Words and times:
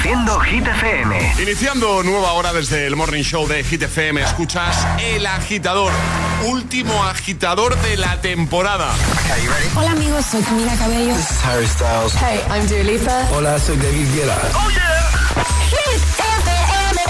Reproduciendo 0.00 0.40
Hit 0.40 0.66
FM. 0.66 1.34
Iniciando 1.42 2.02
nueva 2.02 2.32
hora 2.32 2.54
desde 2.54 2.86
el 2.86 2.96
Morning 2.96 3.22
Show 3.22 3.46
de 3.46 3.62
Hit 3.62 3.82
FM, 3.82 4.22
escuchas 4.22 4.86
El 4.98 5.26
Agitador, 5.26 5.92
último 6.46 7.04
agitador 7.04 7.76
de 7.82 7.98
la 7.98 8.18
temporada. 8.22 8.94
Hola 9.76 9.90
amigos, 9.90 10.24
soy 10.24 10.42
Camila 10.42 10.74
Cabello. 10.76 11.14
This 11.14 11.30
is 11.30 11.44
Harry 11.44 11.66
Styles. 11.66 12.14
Hey, 12.14 12.40
I'm 12.50 12.66
Dua 12.66 12.82
Lipa. 12.82 13.28
Hola, 13.32 13.58
soy 13.58 13.76
David 13.76 14.06
Guetta. 14.14 14.38
¡Oh, 14.54 14.70
yeah! 14.70 15.10
Hit 15.68 16.00
FM. 16.40 17.00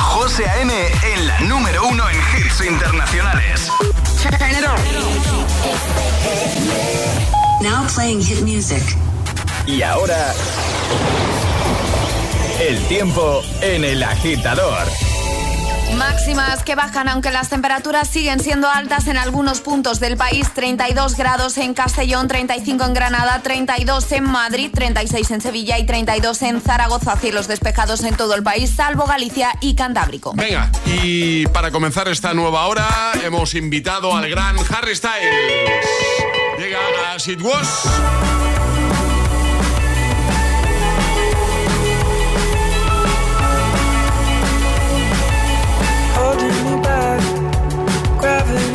José 0.00 0.48
A.M. 0.48 0.72
en 1.14 1.26
la 1.26 1.40
número 1.40 1.86
uno 1.86 2.08
en 2.08 2.16
hits 2.16 2.62
internacionales. 2.62 3.68
Turn 4.22 4.50
it 4.50 4.64
on. 4.64 4.80
Now 7.62 7.86
playing 7.94 8.22
hit 8.22 8.40
music. 8.40 8.82
Y 9.66 9.82
ahora... 9.82 10.34
El 12.60 12.78
tiempo 12.86 13.42
en 13.62 13.82
el 13.84 14.02
agitador. 14.02 14.86
Máximas 15.96 16.62
que 16.62 16.76
bajan 16.76 17.08
aunque 17.08 17.32
las 17.32 17.48
temperaturas 17.48 18.08
siguen 18.08 18.38
siendo 18.40 18.68
altas 18.68 19.08
en 19.08 19.16
algunos 19.16 19.60
puntos 19.60 19.98
del 19.98 20.16
país. 20.16 20.46
32 20.54 21.16
grados 21.16 21.58
en 21.58 21.74
Castellón, 21.74 22.28
35 22.28 22.84
en 22.84 22.94
Granada, 22.94 23.40
32 23.42 24.12
en 24.12 24.24
Madrid, 24.24 24.70
36 24.72 25.30
en 25.32 25.40
Sevilla 25.40 25.78
y 25.78 25.86
32 25.86 26.42
en 26.42 26.60
Zaragoza. 26.60 27.16
Cielos 27.16 27.48
despejados 27.48 28.04
en 28.04 28.16
todo 28.16 28.34
el 28.34 28.44
país, 28.44 28.70
salvo 28.70 29.04
Galicia 29.04 29.50
y 29.60 29.74
Cantábrico. 29.74 30.32
Venga, 30.34 30.70
y 30.86 31.46
para 31.48 31.72
comenzar 31.72 32.08
esta 32.08 32.34
nueva 32.34 32.66
hora 32.66 33.12
hemos 33.24 33.54
invitado 33.54 34.16
al 34.16 34.28
gran 34.30 34.56
Harry 34.70 34.94
Styles. 34.94 35.86
Llega 36.58 36.78
a 36.78 37.16
It 37.16 37.42
Was. 37.42 37.84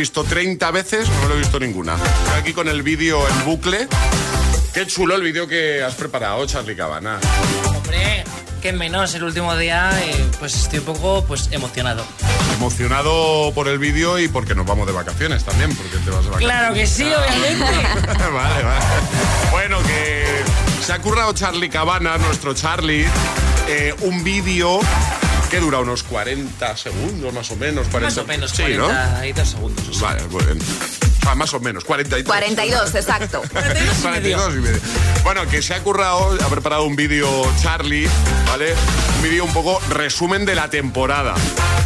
Visto 0.00 0.24
30 0.24 0.70
veces, 0.70 1.06
no 1.10 1.20
me 1.20 1.28
lo 1.28 1.34
he 1.34 1.38
visto 1.40 1.60
ninguna. 1.60 1.94
Estoy 1.94 2.40
aquí 2.40 2.52
con 2.54 2.68
el 2.68 2.82
vídeo 2.82 3.20
en 3.28 3.44
bucle. 3.44 3.86
Qué 4.72 4.86
chulo 4.86 5.14
el 5.14 5.22
vídeo 5.22 5.46
que 5.46 5.82
has 5.82 5.94
preparado, 5.94 6.46
Charlie 6.46 6.74
Cabana. 6.74 7.20
Hombre, 7.66 8.24
que 8.62 8.72
menos 8.72 9.14
el 9.14 9.24
último 9.24 9.54
día, 9.58 9.90
eh, 10.02 10.24
pues 10.38 10.54
estoy 10.54 10.78
un 10.78 10.86
poco 10.86 11.22
pues 11.26 11.50
emocionado. 11.52 12.02
Emocionado 12.54 13.52
por 13.54 13.68
el 13.68 13.78
vídeo 13.78 14.18
y 14.18 14.28
porque 14.28 14.54
nos 14.54 14.64
vamos 14.64 14.86
de 14.86 14.94
vacaciones 14.94 15.44
también, 15.44 15.76
porque 15.76 15.98
te 15.98 16.10
vas 16.10 16.24
de 16.24 16.30
vacaciones. 16.30 16.56
Claro 16.56 16.74
que 16.74 16.86
sí, 16.86 17.04
obviamente. 17.04 17.64
vale, 18.32 18.62
vale. 18.62 18.84
Bueno, 19.50 19.82
que 19.82 20.24
se 20.82 20.94
ha 20.94 20.98
currado 21.00 21.34
Charlie 21.34 21.68
Cabana, 21.68 22.16
nuestro 22.16 22.54
Charlie, 22.54 23.06
eh, 23.68 23.94
un 24.00 24.24
vídeo 24.24 24.80
que 25.50 25.60
dura 25.60 25.80
unos 25.80 26.02
40 26.04 26.76
segundos, 26.76 27.32
más 27.34 27.50
o 27.50 27.56
menos. 27.56 27.88
40, 27.88 28.00
Más 28.00 28.18
o 28.18 28.26
menos, 28.26 28.50
sí, 28.52 28.62
¿no? 28.76 28.86
42 28.86 29.48
segundos. 29.48 29.88
o 29.88 29.92
sea. 29.92 30.08
Vale, 30.08 30.22
muy 30.28 30.44
bien. 30.44 30.58
Ah, 31.26 31.34
más 31.34 31.52
o 31.52 31.60
menos, 31.60 31.84
42. 31.84 32.26
42, 32.26 32.94
exacto. 32.94 33.42
42 34.02 34.54
y 34.54 34.58
medio. 34.58 34.80
Bueno, 35.22 35.46
que 35.48 35.60
se 35.60 35.74
ha 35.74 35.80
currado, 35.82 36.38
ha 36.42 36.48
preparado 36.48 36.84
un 36.84 36.96
vídeo 36.96 37.28
Charlie, 37.60 38.08
¿vale? 38.46 38.74
Un 39.16 39.22
vídeo 39.22 39.44
un 39.44 39.52
poco 39.52 39.80
resumen 39.90 40.46
de 40.46 40.54
la 40.54 40.70
temporada, 40.70 41.34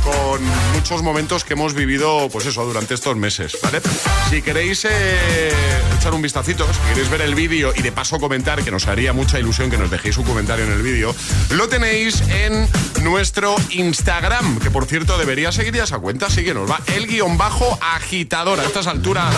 con 0.05 0.41
muchos 0.75 1.03
momentos 1.03 1.45
que 1.45 1.55
hemos 1.55 1.73
vivido, 1.75 2.29
pues 2.31 2.47
eso, 2.47 2.65
durante 2.65 2.95
estos 2.95 3.17
meses, 3.17 3.57
¿vale? 3.63 3.81
Si 4.29 4.43
queréis 4.43 4.85
eh, 4.85 5.51
echar 5.99 6.13
un 6.13 6.21
vistacito, 6.21 6.67
si 6.73 6.81
queréis 6.91 7.09
ver 7.09 7.23
el 7.23 7.35
vídeo 7.35 7.73
y 7.75 7.81
de 7.81 7.91
paso 7.91 8.21
comentar, 8.21 8.63
que 8.63 8.71
nos 8.71 8.87
haría 8.87 9.13
mucha 9.13 9.39
ilusión 9.39 9.71
que 9.71 9.79
nos 9.79 9.91
dejéis 9.91 10.19
un 10.19 10.25
comentario 10.25 10.67
en 10.67 10.73
el 10.73 10.83
vídeo, 10.83 11.15
lo 11.51 11.69
tenéis 11.69 12.23
en 12.29 12.69
nuestro 13.03 13.57
Instagram, 13.71 14.59
que 14.59 14.71
por 14.71 14.87
cierto 14.87 15.17
debería 15.17 15.53
seguir 15.53 15.75
ya 15.75 15.85
esa 15.85 15.99
cuenta, 15.99 16.29
síguenos, 16.29 16.71
va, 16.71 16.81
el 16.95 17.07
guion 17.07 17.39
bajo 17.39 17.79
agitador 17.81 18.61
a 18.61 18.65
estas 18.65 18.87
alturas. 18.87 19.35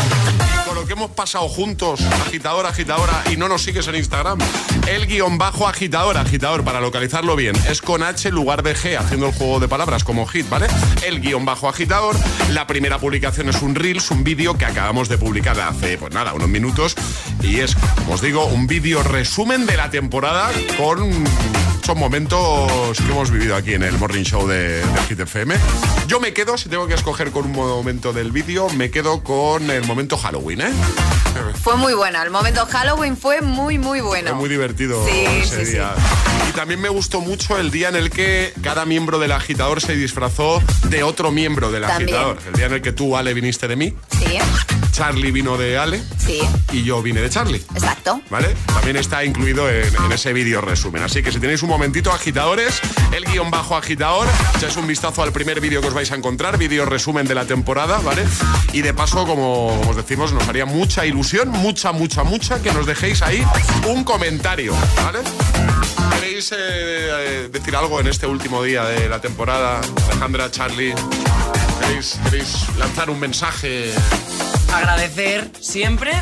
Con 0.66 0.74
lo 0.74 0.84
que 0.84 0.94
hemos 0.94 1.12
pasado 1.12 1.48
juntos, 1.48 2.00
agitador, 2.26 2.66
agitadora, 2.66 3.22
y 3.30 3.36
no 3.36 3.48
nos 3.48 3.62
sigues 3.62 3.86
en 3.86 3.94
Instagram, 3.94 4.38
el 4.88 5.06
guion 5.06 5.38
bajo 5.38 5.68
agitador, 5.68 6.16
agitador, 6.16 6.64
para 6.64 6.80
localizarlo 6.80 7.36
bien, 7.36 7.54
es 7.68 7.80
con 7.80 8.02
H 8.02 8.30
lugar 8.32 8.64
de 8.64 8.74
G, 8.74 8.98
haciendo 8.98 9.26
el 9.26 9.32
juego 9.32 9.60
de 9.60 9.68
palabras 9.68 10.02
como 10.02 10.26
hit, 10.26 10.48
¿vale? 10.48 10.55
El 11.04 11.20
guion 11.20 11.44
bajo 11.44 11.68
agitador, 11.68 12.16
la 12.50 12.66
primera 12.66 12.98
publicación 12.98 13.48
es 13.48 13.60
un 13.62 13.74
Reels, 13.74 14.10
un 14.10 14.24
vídeo 14.24 14.56
que 14.56 14.64
acabamos 14.64 15.08
de 15.08 15.18
publicar 15.18 15.60
hace, 15.60 15.98
pues 15.98 16.14
nada, 16.14 16.32
unos 16.32 16.48
minutos, 16.48 16.96
y 17.42 17.60
es, 17.60 17.74
como 17.96 18.14
os 18.14 18.22
digo, 18.22 18.46
un 18.46 18.66
vídeo 18.66 19.02
resumen 19.02 19.66
de 19.66 19.76
la 19.76 19.90
temporada 19.90 20.50
con 20.78 21.10
muchos 21.10 21.96
momentos 21.96 22.98
que 22.98 23.10
hemos 23.10 23.30
vivido 23.30 23.54
aquí 23.54 23.74
en 23.74 23.82
el 23.82 23.98
Morning 23.98 24.24
Show 24.24 24.46
de, 24.46 24.78
de 24.78 25.02
Hit 25.08 25.20
FM. 25.20 25.56
Yo 26.06 26.20
me 26.20 26.32
quedo, 26.32 26.56
si 26.56 26.68
tengo 26.68 26.86
que 26.86 26.94
escoger 26.94 27.32
con 27.32 27.46
un 27.46 27.52
momento 27.52 28.12
del 28.12 28.30
vídeo, 28.30 28.68
me 28.70 28.90
quedo 28.90 29.22
con 29.24 29.70
el 29.70 29.84
momento 29.84 30.16
Halloween, 30.16 30.60
¿eh? 30.60 30.70
Fue 31.62 31.76
muy 31.76 31.94
bueno. 31.94 32.22
El 32.22 32.30
momento 32.30 32.64
Halloween 32.64 33.16
fue 33.16 33.40
muy, 33.42 33.76
muy 33.78 34.00
bueno. 34.00 34.30
Fue 34.30 34.38
muy 34.38 34.48
divertido 34.48 35.04
Sí, 35.06 35.24
ese 35.42 35.66
sí, 35.66 35.72
día. 35.72 35.92
Y 36.48 36.52
también 36.52 36.80
me 36.80 36.88
gustó 36.88 37.20
mucho 37.20 37.58
el 37.58 37.70
día 37.70 37.88
en 37.88 37.96
el 37.96 38.10
que 38.10 38.52
cada 38.62 38.84
miembro 38.84 39.18
del 39.18 39.32
agitador 39.32 39.80
se 39.80 39.96
disfrazó 39.96 40.62
de 40.84 41.02
otro 41.02 41.32
miembro 41.32 41.70
del 41.72 41.82
También. 41.82 42.08
agitador. 42.08 42.38
El 42.46 42.52
día 42.54 42.66
en 42.66 42.72
el 42.74 42.82
que 42.82 42.92
tú, 42.92 43.16
Ale, 43.16 43.34
viniste 43.34 43.66
de 43.68 43.76
mí, 43.76 43.94
Sí, 44.16 44.38
Charlie 44.92 45.30
vino 45.30 45.58
de 45.58 45.76
Ale 45.76 46.02
sí, 46.16 46.40
y 46.72 46.82
yo 46.84 47.02
vine 47.02 47.20
de 47.20 47.28
Charlie. 47.28 47.62
exacto. 47.74 48.20
¿Vale? 48.30 48.54
También 48.66 48.96
está 48.96 49.22
incluido 49.24 49.68
en, 49.68 49.94
en 49.94 50.12
ese 50.12 50.32
vídeo 50.32 50.62
resumen. 50.62 51.02
Así 51.02 51.22
que 51.22 51.30
si 51.32 51.38
tenéis 51.38 51.62
un 51.62 51.68
momentito, 51.68 52.12
agitadores, 52.12 52.80
el 53.12 53.24
guion 53.26 53.50
bajo 53.50 53.76
agitador, 53.76 54.26
echáis 54.56 54.76
un 54.76 54.86
vistazo 54.86 55.22
al 55.22 55.32
primer 55.32 55.60
vídeo 55.60 55.82
que 55.82 55.88
os 55.88 55.94
vais 55.96 56.12
a 56.12 56.14
encontrar, 56.14 56.58
vídeo 56.58 56.84
resumen 56.84 57.26
de 57.26 57.34
la 57.34 57.46
temporada, 57.46 57.98
¿vale? 58.00 58.22
Y 58.74 58.82
de 58.82 58.92
paso, 58.92 59.26
como 59.26 59.80
os 59.80 59.96
decimos, 59.96 60.30
nos 60.30 60.46
haría 60.46 60.66
mucha 60.66 61.06
ilusión, 61.06 61.48
mucha, 61.48 61.90
mucha, 61.92 62.22
mucha, 62.22 62.60
que 62.60 62.70
nos 62.70 62.84
dejéis 62.84 63.22
ahí 63.22 63.42
un 63.86 64.04
comentario, 64.04 64.74
¿vale? 65.02 65.20
¿Queréis 66.12 66.52
eh, 66.52 66.56
eh, 66.58 67.48
decir 67.50 67.74
algo 67.74 67.98
en 67.98 68.08
este 68.08 68.26
último 68.26 68.62
día 68.62 68.84
de 68.84 69.08
la 69.08 69.22
temporada? 69.22 69.80
Alejandra, 70.10 70.50
Charlie, 70.50 70.94
¿queréis, 71.80 72.20
queréis 72.24 72.76
lanzar 72.76 73.08
un 73.08 73.18
mensaje? 73.18 73.94
Agradecer 74.74 75.50
siempre. 75.60 76.12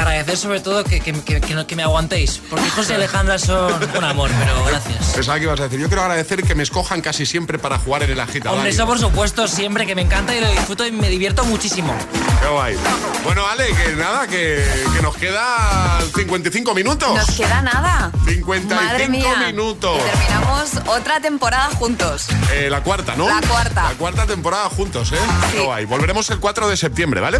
Agradecer 0.00 0.36
sobre 0.38 0.60
todo 0.60 0.82
que, 0.84 1.00
que- 1.00 1.12
que- 1.22 1.40
que 1.66 1.76
me 1.76 1.82
aguantéis. 1.82 2.40
Porque 2.48 2.68
José 2.70 2.92
y 2.92 2.96
Alejandra 2.96 3.38
son 3.38 3.72
un 3.96 4.04
amor, 4.04 4.30
pero 4.38 4.64
gracias. 4.64 5.04
Pensaba 5.14 5.38
que 5.38 5.44
ibas 5.44 5.60
a 5.60 5.64
decir, 5.64 5.78
yo 5.78 5.88
quiero 5.88 6.02
agradecer 6.02 6.42
que 6.42 6.54
me 6.54 6.62
escojan 6.62 7.00
casi 7.02 7.26
siempre 7.26 7.58
para 7.58 7.78
jugar 7.78 8.02
en 8.04 8.10
el 8.10 8.20
agitador. 8.20 8.56
Hombre, 8.56 8.70
eso 8.70 8.86
por 8.86 8.98
supuesto, 8.98 9.46
siempre 9.46 9.86
que 9.86 9.94
me 9.94 10.02
encanta 10.02 10.34
y 10.34 10.40
lo 10.40 10.50
disfruto 10.50 10.86
y 10.86 10.92
me 10.92 11.08
divierto 11.10 11.44
muchísimo. 11.44 11.94
Qué 12.40 12.48
guay. 12.48 12.76
Bueno, 13.24 13.46
Ale, 13.46 13.66
que 13.74 13.94
nada, 13.96 14.26
que, 14.26 14.64
que 14.96 15.02
nos 15.02 15.14
quedan 15.16 16.10
55 16.16 16.74
minutos. 16.74 17.14
Nos 17.14 17.30
queda 17.36 17.60
nada. 17.62 18.10
55 18.26 18.74
Madre 18.74 19.08
mía. 19.08 19.34
minutos. 19.48 19.98
Y 19.98 20.10
terminamos 20.10 20.70
otra 20.86 21.20
temporada 21.20 21.66
juntos. 21.74 22.26
Eh, 22.54 22.68
la 22.70 22.82
cuarta, 22.82 23.14
¿no? 23.16 23.28
La 23.28 23.46
cuarta. 23.46 23.82
La 23.82 23.94
cuarta 23.98 24.26
temporada 24.26 24.68
juntos, 24.70 25.12
¿eh? 25.12 25.16
Sí. 25.50 25.58
Qué 25.58 25.60
guay. 25.64 25.84
Volveremos 25.84 26.28
el 26.30 26.40
4 26.40 26.68
de 26.68 26.76
septiembre, 26.78 27.20
¿vale? 27.20 27.38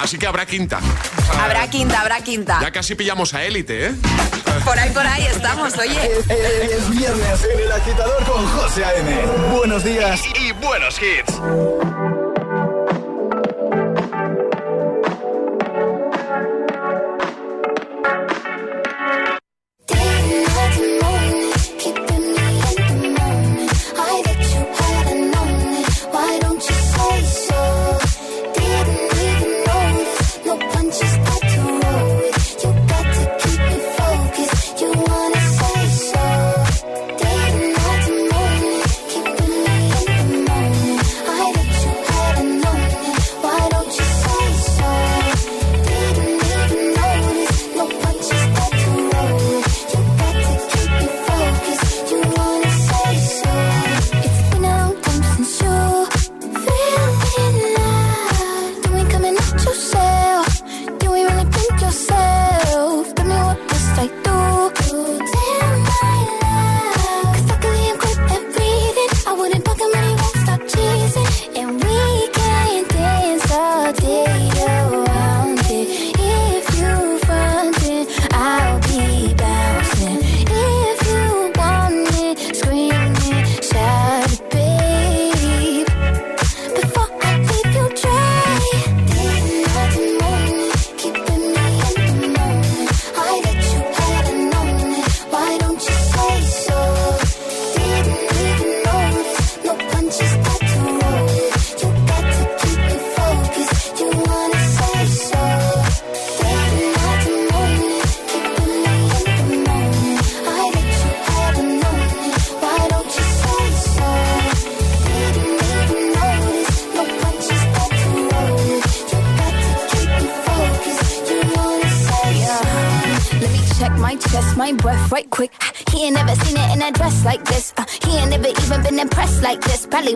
Así 0.00 0.18
que 0.18 0.26
habrá 0.26 0.46
quinta. 0.46 0.80
Habrá 1.38 1.68
quinta, 1.68 2.00
habrá 2.00 2.20
quinta. 2.22 2.58
Ya 2.62 2.70
casi 2.70 2.94
pillamos 2.94 3.34
a 3.34 3.44
élite, 3.44 3.88
¿eh? 3.88 3.94
Por 4.64 4.78
ahí, 4.78 4.90
por 4.90 5.06
ahí 5.06 5.26
estamos, 5.26 5.76
oye. 5.78 6.10
Es 6.28 6.90
viernes 6.90 7.44
en 7.52 7.60
el 7.60 7.72
agitador 7.72 8.24
con 8.24 8.46
José 8.48 8.84
A.M. 8.84 9.26
Buenos 9.52 9.84
días. 9.84 10.22
Y 10.34 10.52
buenos 10.52 10.98
hits. 11.00 12.19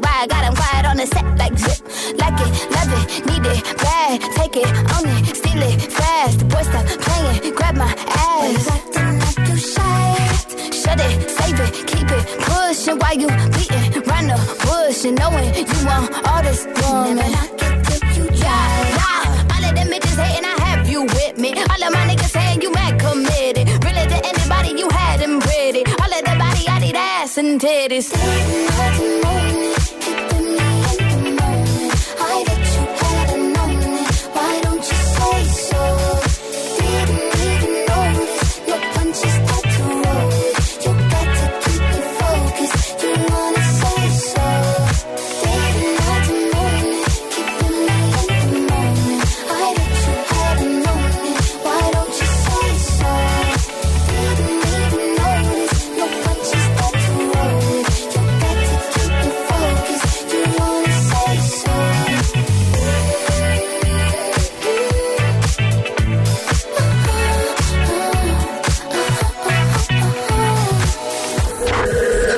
Like 0.00 0.02
this. 0.02 0.10
Probably 0.10 0.10
why 0.10 0.22
I 0.22 0.26
got 0.26 0.43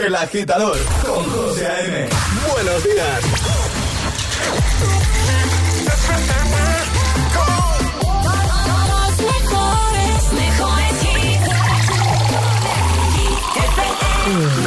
El 0.06 0.14
agitador 0.14 0.78
con 1.04 1.24
José 1.30 1.66
A.M. 1.66 2.08
Buenos 2.52 2.84
días. 2.84 3.24
Los 8.86 9.18
mejores, 9.26 10.32
mejores 10.32 11.02
hits. 14.62 14.65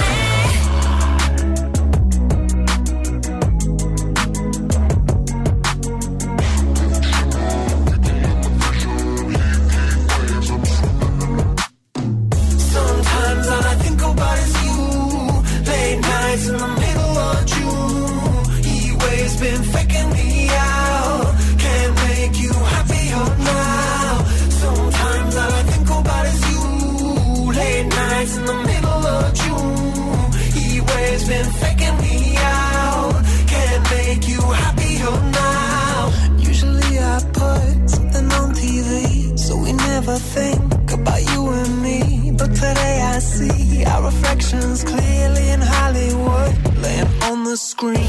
On 47.82 48.09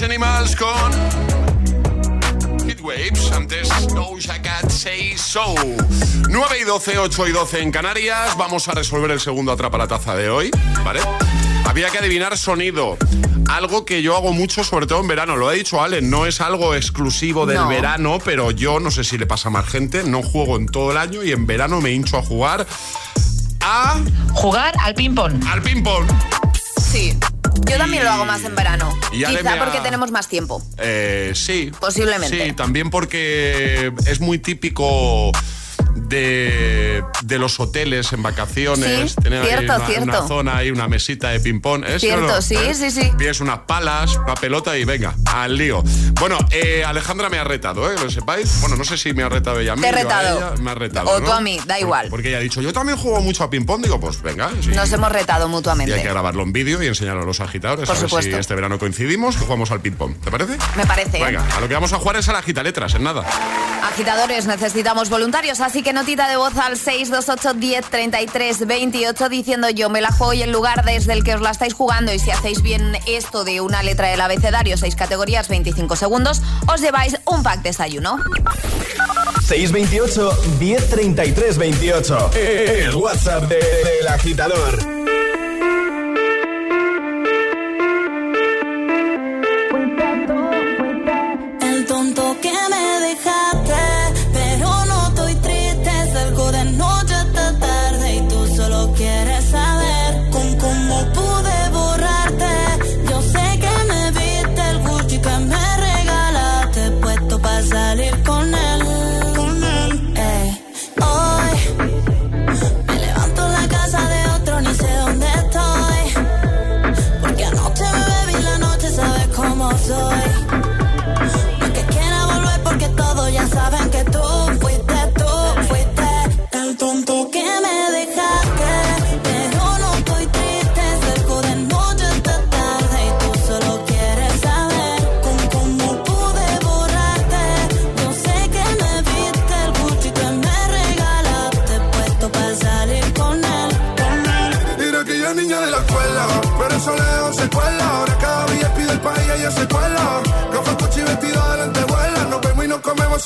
Glass 0.00 0.02
Animals 0.02 0.56
con 0.56 0.92
Heat 2.66 2.80
Waves, 2.80 3.32
antes 3.32 3.68
Doja 3.88 4.40
Cat 4.40 4.70
Say 4.70 5.18
So. 5.18 5.54
9 6.28 6.58
y 6.58 6.64
12, 6.64 6.98
8 6.98 7.28
y 7.28 7.32
12 7.32 7.60
en 7.60 7.70
Canarias. 7.70 8.34
Vamos 8.38 8.66
a 8.68 8.72
resolver 8.72 9.10
el 9.10 9.20
segundo 9.20 9.52
atrapa 9.52 9.76
la 9.76 9.86
taza 9.88 10.14
de 10.14 10.30
hoy, 10.30 10.50
¿vale? 10.84 11.00
Había 11.66 11.90
que 11.90 11.98
adivinar 11.98 12.38
sonido. 12.38 12.96
Algo 13.48 13.84
que 13.84 14.00
yo 14.00 14.16
hago 14.16 14.32
mucho, 14.32 14.64
sobre 14.64 14.86
todo 14.86 15.00
en 15.00 15.08
verano. 15.08 15.36
Lo 15.36 15.48
ha 15.48 15.52
dicho 15.52 15.82
Allen, 15.82 16.08
no 16.08 16.24
es 16.24 16.40
algo 16.40 16.74
exclusivo 16.74 17.44
del 17.44 17.58
No. 17.58 17.68
verano, 17.68 18.18
pero 18.24 18.52
yo 18.52 18.80
no 18.80 18.90
sé 18.90 19.04
si 19.04 19.18
le 19.18 19.26
pasa 19.26 19.48
a 19.48 19.52
más 19.52 19.66
gente. 19.68 20.04
No 20.04 20.22
juego 20.22 20.56
en 20.56 20.66
todo 20.66 20.92
el 20.92 20.96
año 20.96 21.22
y 21.22 21.32
en 21.32 21.46
verano 21.46 21.80
me 21.82 21.90
hincho 21.90 22.16
a 22.16 22.22
jugar 22.22 22.66
a. 23.60 23.98
Jugar 24.32 24.72
al 24.80 24.94
ping-pong. 24.94 25.44
Al 25.46 25.60
ping-pong. 25.60 26.06
Sí. 26.80 27.18
Yo 27.70 27.78
también 27.78 28.02
lo 28.02 28.10
hago 28.10 28.24
más 28.24 28.44
en 28.44 28.56
verano. 28.56 28.92
Y 29.12 29.24
Quizá 29.24 29.56
porque 29.58 29.78
tenemos 29.80 30.10
más 30.10 30.26
tiempo. 30.26 30.60
Eh, 30.78 31.30
sí. 31.36 31.70
Posiblemente. 31.78 32.46
Sí, 32.46 32.52
también 32.52 32.90
porque 32.90 33.92
es 34.06 34.20
muy 34.20 34.38
típico 34.38 35.30
de, 36.10 37.02
de 37.22 37.38
los 37.38 37.58
hoteles 37.60 38.12
en 38.12 38.22
vacaciones. 38.22 39.12
Sí, 39.12 39.16
tener 39.22 39.42
ahí 39.42 39.64
una, 39.64 39.86
cierto. 39.86 40.02
una 40.04 40.28
zona 40.28 40.56
ahí, 40.58 40.70
una 40.70 40.88
mesita 40.88 41.30
de 41.30 41.40
ping-pong. 41.40 41.84
¿eh? 41.86 41.98
¿Sí 41.98 42.06
o 42.10 42.10
Cierto, 42.10 42.26
no? 42.26 42.42
sí, 42.42 42.56
¿Eh? 42.56 42.74
sí, 42.74 42.90
sí. 42.90 43.10
Pides 43.16 43.40
unas 43.40 43.60
palas, 43.60 44.16
una 44.16 44.34
pelota 44.34 44.76
y 44.76 44.84
venga, 44.84 45.14
al 45.32 45.56
lío. 45.56 45.82
Bueno, 46.20 46.36
eh, 46.50 46.84
Alejandra 46.84 47.30
me 47.30 47.38
ha 47.38 47.44
retado, 47.44 47.90
¿eh? 47.90 47.94
Que 47.96 48.04
lo 48.04 48.10
sepáis. 48.10 48.60
Bueno, 48.60 48.76
no 48.76 48.84
sé 48.84 48.98
si 48.98 49.14
me 49.14 49.22
ha 49.22 49.28
retado 49.28 49.60
ella 49.60 49.72
a 49.72 49.76
mí. 49.76 49.82
Te 49.82 49.88
he 49.88 49.90
a 49.90 49.92
retado. 49.92 50.36
ella. 50.36 50.62
me 50.62 50.70
ha 50.70 50.74
retado. 50.74 51.10
O 51.10 51.20
¿no? 51.20 51.26
tú 51.26 51.32
a 51.32 51.40
mí, 51.40 51.58
da 51.66 51.78
igual. 51.80 52.08
Porque 52.10 52.28
ella 52.28 52.38
ha 52.38 52.40
dicho, 52.40 52.60
yo 52.60 52.72
también 52.72 52.98
juego 52.98 53.20
mucho 53.22 53.44
a 53.44 53.50
ping-pong. 53.50 53.82
Digo, 53.82 53.98
pues 53.98 54.20
venga. 54.20 54.50
sí. 54.60 54.70
Nos 54.70 54.92
hemos 54.92 55.10
retado 55.10 55.44
Y 55.44 55.48
hay 55.48 55.50
mutuamente. 55.52 56.02
que 56.02 56.08
grabarlo 56.08 56.42
en 56.42 56.52
vídeo 56.52 56.82
y 56.82 56.86
enseñarlo 56.88 57.22
a 57.22 57.26
los 57.26 57.40
agitadores. 57.40 57.86
Por 57.88 57.96
a 57.96 58.00
ver 58.00 58.08
supuesto. 58.08 58.32
si 58.32 58.38
este 58.38 58.54
verano 58.54 58.78
coincidimos 58.78 59.36
que 59.36 59.44
jugamos 59.44 59.70
al 59.70 59.80
ping-pong. 59.80 60.14
¿Te 60.22 60.30
parece? 60.30 60.58
Me 60.76 60.84
parece. 60.84 61.22
Venga, 61.22 61.46
a 61.56 61.60
lo 61.60 61.68
que 61.68 61.74
vamos 61.74 61.92
a 61.92 61.96
jugar 61.98 62.16
es 62.16 62.28
a 62.28 62.32
la 62.32 62.40
letras, 62.62 62.94
en 62.94 63.04
nada. 63.04 63.24
Agitadores, 63.82 64.46
necesitamos 64.46 65.08
voluntarios, 65.08 65.60
así 65.60 65.82
que 65.82 65.92
notita 66.00 66.28
de 66.28 66.36
voz 66.36 66.56
al 66.56 66.78
628 66.78 67.54
10 67.60 67.84
33 67.90 68.66
28 68.66 69.28
diciendo 69.28 69.68
yo 69.68 69.90
me 69.90 70.00
la 70.00 70.10
juego 70.10 70.32
y 70.32 70.40
el 70.42 70.50
lugar 70.50 70.82
desde 70.82 71.12
el 71.12 71.22
que 71.22 71.34
os 71.34 71.42
la 71.42 71.50
estáis 71.50 71.74
jugando 71.74 72.10
y 72.14 72.18
si 72.18 72.30
hacéis 72.30 72.62
bien 72.62 72.96
esto 73.06 73.44
de 73.44 73.60
una 73.60 73.82
letra 73.82 74.08
del 74.08 74.20
abecedario, 74.22 74.78
seis 74.78 74.96
categorías, 74.96 75.48
25 75.48 75.96
segundos, 75.96 76.40
os 76.72 76.80
lleváis 76.80 77.18
un 77.26 77.42
pack 77.42 77.60
desayuno. 77.60 78.16
628 79.46 80.32
1033 80.58 81.58
28. 81.58 82.30
El 82.34 82.94
WhatsApp 82.94 83.44
de- 83.44 83.56
del 83.56 84.08
agitador. 84.08 84.99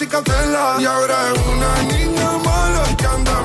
Y 0.00 0.84
ahora 0.86 1.32
es 1.32 1.40
una 1.46 1.82
niña 1.96 2.38
mala 2.44 2.82
que 2.96 3.06
anda 3.06 3.42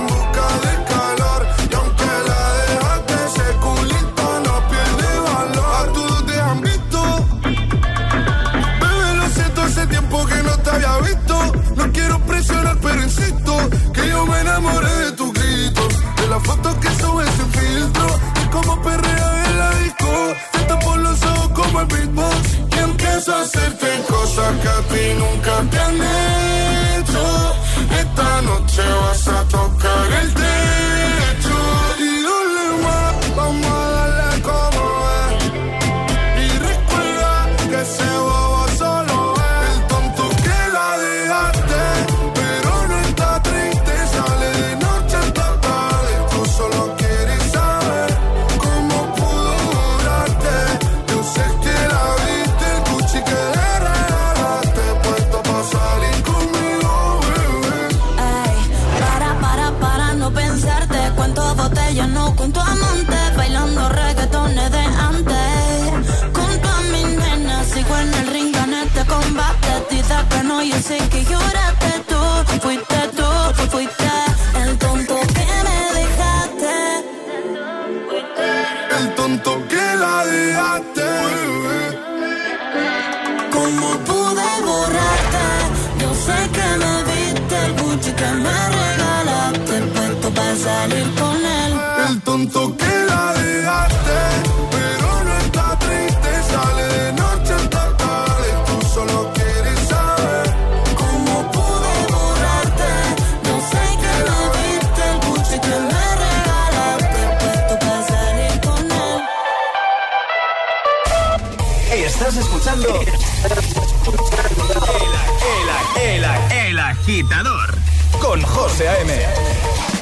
José 118.69 118.87
A.M. 118.87 119.98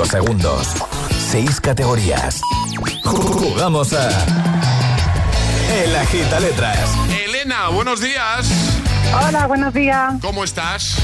25 0.00 0.04
segundos. 0.06 0.68
6 1.30 1.60
categorías. 1.60 2.40
Jugamos 3.04 3.92
a. 3.92 4.08
El 5.82 5.94
Agita 5.94 6.40
Letras. 6.40 6.90
Elena, 7.24 7.68
buenos 7.68 8.00
días. 8.00 8.50
Hola, 9.26 9.46
buenos 9.46 9.74
días. 9.74 10.14
¿Cómo 10.22 10.44
estás? 10.44 10.96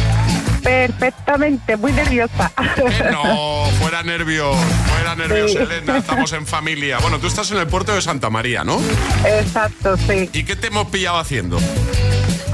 Perfectamente, 0.63 1.77
muy 1.77 1.93
nerviosa. 1.93 2.51
Eh, 2.77 3.11
no, 3.13 3.67
fuera 3.81 4.03
nervios, 4.03 4.57
fuera 4.89 5.15
nervios, 5.15 5.53
Sí. 5.53 5.59
Elena, 5.59 5.99
estamos 5.99 6.33
en 6.33 6.47
familia. 6.47 6.99
Bueno, 6.99 7.19
tú 7.19 7.27
estás 7.27 7.51
en 7.53 7.59
el 7.59 7.67
puerto 7.67 7.95
de 7.95 8.03
Santa 8.03 8.31
María, 8.31 8.65
¿no? 8.65 8.81
Exacto, 9.25 9.97
sí. 10.09 10.29
¿Y 10.33 10.45
qué 10.45 10.57
te 10.57 10.69
hemos 10.69 10.89
pillado 10.89 11.19
haciendo? 11.19 11.59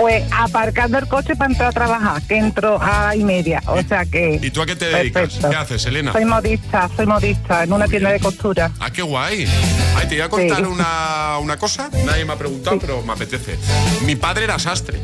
Pues 0.02 0.24
aparcando 0.32 0.98
el 0.98 1.06
coche 1.06 1.36
para 1.36 1.48
entrar 1.52 1.68
a 1.68 1.72
trabajar, 1.72 2.22
que 2.22 2.36
entro 2.36 2.76
a 2.82 3.14
y 3.14 3.22
media, 3.22 3.62
o 3.66 3.80
sea 3.82 4.04
que... 4.04 4.40
¿Y 4.42 4.50
tú 4.50 4.60
a 4.60 4.66
qué 4.66 4.74
te 4.74 4.86
dedicas? 4.86 5.22
Perfecto. 5.22 5.48
¿Qué 5.48 5.54
haces, 5.54 5.86
Elena? 5.86 6.10
Soy 6.12 6.24
modista, 6.24 6.90
soy 6.96 7.06
modista 7.06 7.62
en 7.62 7.72
una 7.72 7.86
tienda 7.86 8.10
de 8.10 8.18
costura. 8.18 8.72
Ah, 8.80 8.90
qué 8.90 9.00
guay. 9.02 9.46
Ay, 9.96 10.08
te 10.08 10.16
voy 10.16 10.22
a 10.22 10.28
contar 10.28 10.56
Sí. 10.56 10.64
una, 10.64 11.38
una 11.40 11.56
cosa. 11.56 11.88
Nadie 12.04 12.24
me 12.24 12.32
ha 12.32 12.36
preguntado, 12.36 12.80
pero 12.80 13.00
me 13.02 13.12
apetece. 13.12 13.56
Mi 14.04 14.16
padre 14.16 14.42
era 14.42 14.58
sastre. 14.58 14.98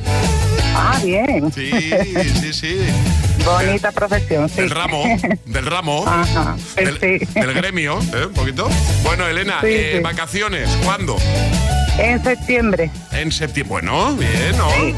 Ah, 0.74 0.98
bien. 1.04 1.52
Sí, 1.52 1.70
sí, 2.40 2.52
sí. 2.52 2.78
Bonita 3.44 3.92
profesión, 3.92 4.48
sí. 4.48 4.56
Del 4.62 4.70
ramo, 4.70 5.04
del 5.46 5.64
ramo. 5.66 6.04
Ajá, 6.08 6.56
del, 6.74 6.98
sí. 6.98 7.24
del 7.38 7.54
gremio, 7.54 8.00
¿eh? 8.14 8.26
Un 8.26 8.34
poquito. 8.34 8.68
Bueno, 9.04 9.28
Elena, 9.28 9.60
Sí, 9.60 9.68
eh, 9.70 10.00
vacaciones, 10.02 10.68
¿cuándo? 10.82 11.16
En 11.98 12.22
septiembre. 12.22 12.90
En 13.12 13.32
septiembre. 13.32 13.68
Bueno, 13.68 14.14
bien, 14.14 14.56
¿no? 14.56 14.70
Sí, 14.70 14.94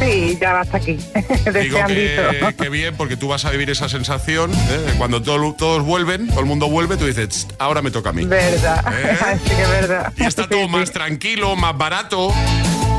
sí, 0.00 0.38
ya 0.40 0.52
va 0.54 0.60
hasta 0.62 0.76
aquí. 0.78 0.92
Digo 1.62 1.78
que, 1.86 2.54
que 2.58 2.68
bien, 2.68 2.96
porque 2.96 3.16
tú 3.16 3.28
vas 3.28 3.44
a 3.44 3.50
vivir 3.50 3.70
esa 3.70 3.88
sensación. 3.88 4.52
¿eh? 4.52 4.94
Cuando 4.98 5.22
todo- 5.22 5.54
todos 5.54 5.82
vuelven, 5.84 6.26
todo 6.28 6.40
el 6.40 6.46
mundo 6.46 6.68
vuelve, 6.68 6.96
tú 6.96 7.06
dices, 7.06 7.28
"Tst, 7.28 7.52
ahora 7.58 7.82
me 7.82 7.90
toca 7.90 8.10
a 8.10 8.12
mí. 8.12 8.24
Verdad, 8.24 8.84
¿Eh? 8.92 9.16
sí 9.44 9.50
que 9.54 9.66
verdad. 9.66 10.12
Y 10.16 10.24
está 10.24 10.48
todo 10.48 10.66
más 10.68 10.90
tranquilo, 10.90 11.54
más 11.56 11.76
barato, 11.78 12.32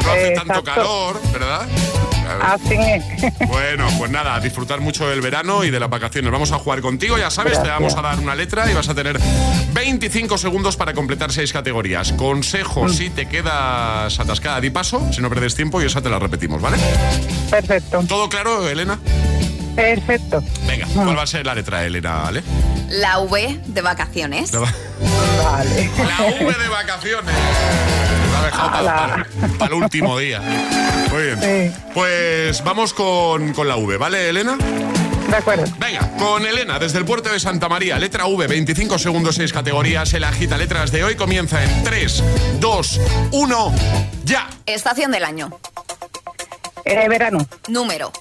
no 0.05 0.11
hace 0.11 0.31
tanto 0.31 0.53
Exacto. 0.59 0.63
calor, 0.63 1.21
¿verdad? 1.33 1.67
Así 2.41 2.73
es. 2.75 3.03
Bueno, 3.47 3.87
pues 3.97 4.11
nada, 4.11 4.35
a 4.35 4.39
disfrutar 4.39 4.79
mucho 4.81 5.07
del 5.09 5.21
verano 5.21 5.63
y 5.63 5.71
de 5.71 5.79
las 5.79 5.89
vacaciones. 5.89 6.31
Vamos 6.31 6.51
a 6.51 6.59
jugar 6.59 6.81
contigo, 6.81 7.17
ya 7.17 7.29
sabes, 7.29 7.61
te 7.61 7.67
vamos 7.69 7.95
a 7.95 8.01
dar 8.01 8.19
una 8.19 8.35
letra 8.35 8.69
y 8.69 8.73
vas 8.73 8.89
a 8.89 8.93
tener 8.95 9.19
25 9.73 10.37
segundos 10.37 10.77
para 10.77 10.93
completar 10.93 11.31
seis 11.31 11.51
categorías. 11.53 12.13
Consejo 12.13 12.87
si 12.89 13.09
te 13.09 13.27
quedas 13.27 14.19
atascada, 14.19 14.59
di 14.61 14.69
paso, 14.69 15.11
si 15.11 15.21
no 15.21 15.29
perdes 15.29 15.55
tiempo 15.55 15.81
y 15.81 15.85
esa 15.85 16.01
te 16.01 16.09
la 16.09 16.19
repetimos, 16.19 16.61
¿vale? 16.61 16.77
Perfecto, 17.49 18.03
¿Todo 18.07 18.29
claro, 18.29 18.67
Elena? 18.67 18.99
perfecto. 19.75 20.43
Venga, 20.67 20.85
¿cuál 20.93 21.17
va 21.17 21.23
a 21.23 21.27
ser 21.27 21.45
la 21.45 21.55
letra, 21.55 21.85
Elena? 21.85 22.15
¿Vale? 22.23 22.43
La 22.89 23.19
V 23.19 23.59
de 23.67 23.81
vacaciones. 23.81 24.51
La, 24.53 24.59
va- 24.59 24.73
Vale. 25.43 25.89
la 25.97 26.25
V 26.45 26.53
de 26.61 26.67
vacaciones. 26.69 27.35
Dejado 28.63 28.85
para, 28.85 29.25
para- 29.39 29.53
para 29.57 29.75
el 29.75 29.83
último 29.83 30.17
día. 30.17 30.39
Muy 31.11 31.23
bien. 31.23 31.39
Sí. 31.41 31.79
Pues 31.93 32.63
vamos 32.63 32.93
con, 32.93 33.53
con 33.53 33.67
la 33.67 33.75
V, 33.77 33.97
¿vale, 33.97 34.29
Elena? 34.29 34.57
De 34.57 35.35
acuerdo. 35.37 35.63
Venga, 35.79 36.09
con 36.17 36.45
Elena, 36.45 36.77
desde 36.77 36.97
el 36.97 37.05
puerto 37.05 37.29
de 37.31 37.39
Santa 37.39 37.69
María, 37.69 37.97
letra 37.99 38.25
V, 38.25 38.47
25 38.47 38.99
segundos, 38.99 39.35
6 39.35 39.53
categorías. 39.53 40.13
El 40.13 40.23
agita 40.25 40.57
letras 40.57 40.91
de 40.91 41.03
hoy 41.03 41.15
comienza 41.15 41.63
en 41.63 41.83
3, 41.83 42.23
2, 42.59 43.01
1, 43.31 43.73
ya. 44.25 44.49
Estación 44.65 45.11
del 45.11 45.23
año. 45.23 45.57
Eh, 46.83 47.07
verano, 47.07 47.45
Número. 47.69 48.11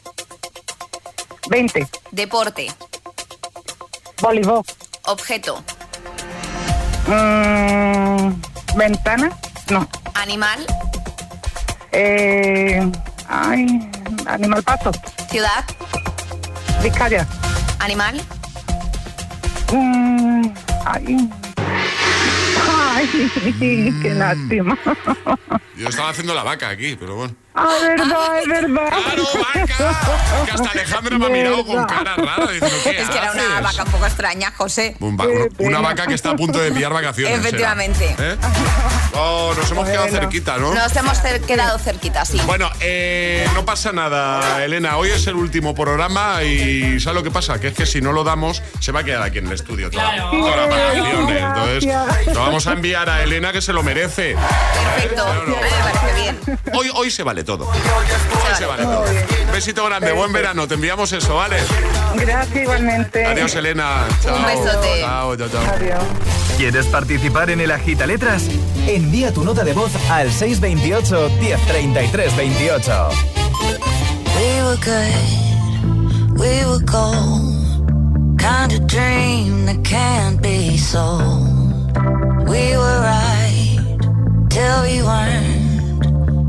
20. 1.49 1.89
Deporte. 2.13 2.69
Voleibol. 4.21 4.63
Objeto. 5.07 5.65
Mm, 7.09 8.35
ventana. 8.77 9.31
No. 9.71 9.89
Animal. 10.15 10.67
Eh, 11.93 12.91
ay, 13.29 13.91
animal 14.27 14.63
paso. 14.65 14.91
Ciudad. 15.31 15.65
Vizcaya. 16.83 17.25
Animal. 17.79 18.21
Mm, 19.73 20.53
ay. 20.85 21.31
Ay, 22.69 23.09
qué 24.03 24.15
lástima. 24.15 24.77
Yo 25.77 25.89
estaba 25.89 26.11
haciendo 26.11 26.35
la 26.35 26.43
vaca 26.43 26.69
aquí, 26.69 26.97
pero 26.99 27.15
bueno. 27.15 27.35
Ah, 27.55 27.75
verdad, 27.83 28.39
es 28.43 28.49
verdad. 28.49 28.89
¡Claro, 28.89 29.25
vaca! 29.35 30.01
Que 30.45 30.51
hasta 30.53 30.71
Alejandra 30.71 31.19
me 31.19 31.27
ha 31.27 31.29
mirado 31.31 31.67
con 31.67 31.85
cara 31.85 32.15
rara 32.17 32.47
diciendo, 32.53 32.77
¿qué 32.85 32.91
Es 33.03 33.09
que 33.09 33.19
era 33.19 33.33
una 33.33 33.61
vaca 33.61 33.83
un 33.85 33.91
poco 33.91 34.07
extraña, 34.07 34.53
José. 34.57 34.97
Un 35.01 35.17
va- 35.19 35.27
una 35.59 35.81
vaca 35.81 36.07
que 36.07 36.15
está 36.15 36.31
a 36.31 36.37
punto 36.37 36.59
de 36.61 36.71
pillar 36.71 36.93
vacaciones. 36.93 37.39
Efectivamente. 37.39 38.15
¿Eh? 38.19 38.37
Oh, 39.15 39.53
nos 39.57 39.69
hemos 39.71 39.89
quedado 39.89 40.09
cerquita, 40.09 40.57
¿no? 40.59 40.73
Nos 40.75 40.95
hemos 40.97 41.19
cer- 41.23 41.41
quedado 41.45 41.79
cerquita, 41.79 42.25
sí. 42.25 42.41
Bueno, 42.47 42.71
eh, 42.81 43.47
no 43.55 43.65
pasa 43.65 43.91
nada, 43.93 44.65
Elena. 44.65 44.97
Hoy 44.97 45.11
es 45.11 45.27
el 45.27 45.35
último 45.35 45.75
programa 45.75 46.43
y 46.45 47.01
¿sabes 47.01 47.17
lo 47.17 47.23
que 47.25 47.31
pasa? 47.33 47.61
Que 47.61 47.69
es 47.69 47.75
que 47.75 47.85
si 47.87 48.01
no 48.01 48.13
lo 48.13 48.23
damos, 48.23 48.63
se 48.79 48.93
va 48.93 49.01
a 49.01 49.05
quedar 49.05 49.23
aquí 49.25 49.39
en 49.39 49.49
el 49.49 49.53
estudio 49.55 49.91
toda, 49.91 50.05
Claro. 50.13 50.31
todas 50.31 50.57
las 50.57 50.69
vacaciones. 50.69 51.43
Entonces, 51.43 51.85
Gracias. 51.87 52.35
lo 52.35 52.41
vamos 52.41 52.67
a 52.69 52.73
enviar 52.73 53.11
a 53.11 53.23
Elena 53.25 53.53
que 53.53 53.61
se 53.61 53.73
lo 53.73 53.83
merece. 53.83 54.37
Perfecto. 54.95 55.27
No, 55.27 55.35
no. 55.45 55.57
Me 55.57 55.93
parece 55.93 56.15
bien. 56.23 56.39
Hoy, 56.75 56.91
hoy 56.95 57.11
se 57.11 57.23
vale 57.25 57.40
todo. 57.45 57.67
Hoy 57.69 58.55
se 58.57 58.67
vale 58.67 58.85
todo. 58.85 59.05
Besito 59.53 59.85
grande, 59.87 60.13
buen 60.13 60.33
verano. 60.33 60.67
Te 60.67 60.75
enviamos 60.75 61.13
eso, 61.13 61.37
¿vale? 61.37 61.57
Gracias 62.17 62.63
igualmente. 62.63 63.25
Adiós, 63.25 63.55
Elena. 63.55 64.07
Chao. 64.23 64.37
Un 64.37 64.47
besote. 64.47 65.01
Chao, 65.01 65.37
chao, 65.37 65.49
chao. 65.49 65.75
Adiós. 65.75 66.03
¿Quieres 66.57 66.87
participar 66.87 67.51
en 67.51 67.61
el 67.61 67.71
Agita 67.71 68.07
Letras? 68.07 68.45
Envía 68.87 69.33
tu 69.33 69.45
nota 69.45 69.65
de 69.65 69.73
voz 69.73 69.93
al 70.11 70.31
628 70.31 71.31
1033 71.41 72.37
28. 72.37 73.09
We 74.37 74.63
were 74.63 74.77
good, 74.77 76.39
we 76.39 76.65
were 76.67 76.85
gold. 76.85 77.51
Kind 78.39 78.73
of 78.73 78.87
dream 78.87 79.67
that 79.67 79.83
can't 79.85 80.41
be 80.43 80.77
sold. 80.79 81.49
We 82.49 82.77
were 82.77 83.01
right 83.01 83.79
till 84.49 84.83
we 84.83 85.03
weren't. 85.03 85.60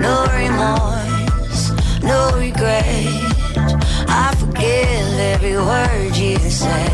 No 0.00 0.26
remorse, 0.32 1.70
no 2.02 2.30
regret. 2.36 3.06
I 4.08 4.34
forgive 4.38 5.18
every 5.32 5.56
word 5.56 6.16
you 6.16 6.38
say. 6.38 6.88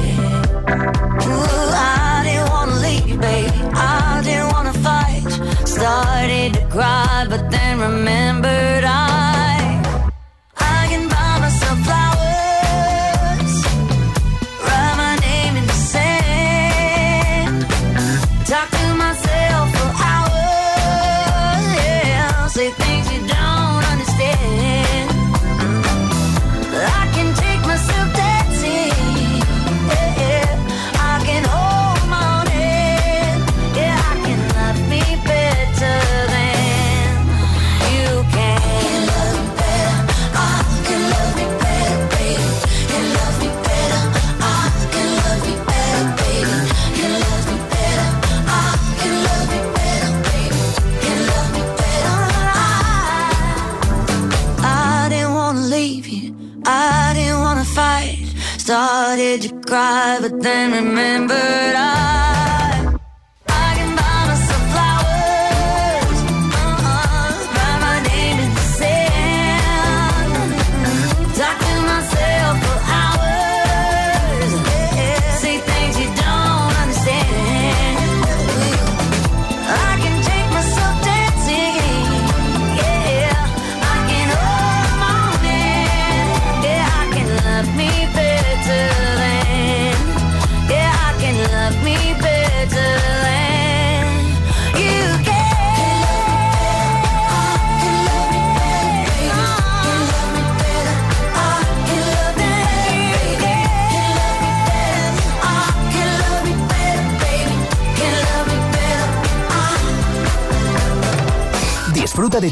Ooh, 1.26 1.70
I 1.74 2.22
didn't 2.24 2.50
wanna 2.50 2.76
leave, 2.80 3.20
baby. 3.20 3.50
I 3.74 4.20
didn't 4.24 4.52
wanna 4.52 4.72
fight. 4.72 5.24
Started 5.66 6.54
to 6.54 6.66
cry, 6.68 7.26
but 7.28 7.50
then 7.50 7.80
remembered 7.80 8.84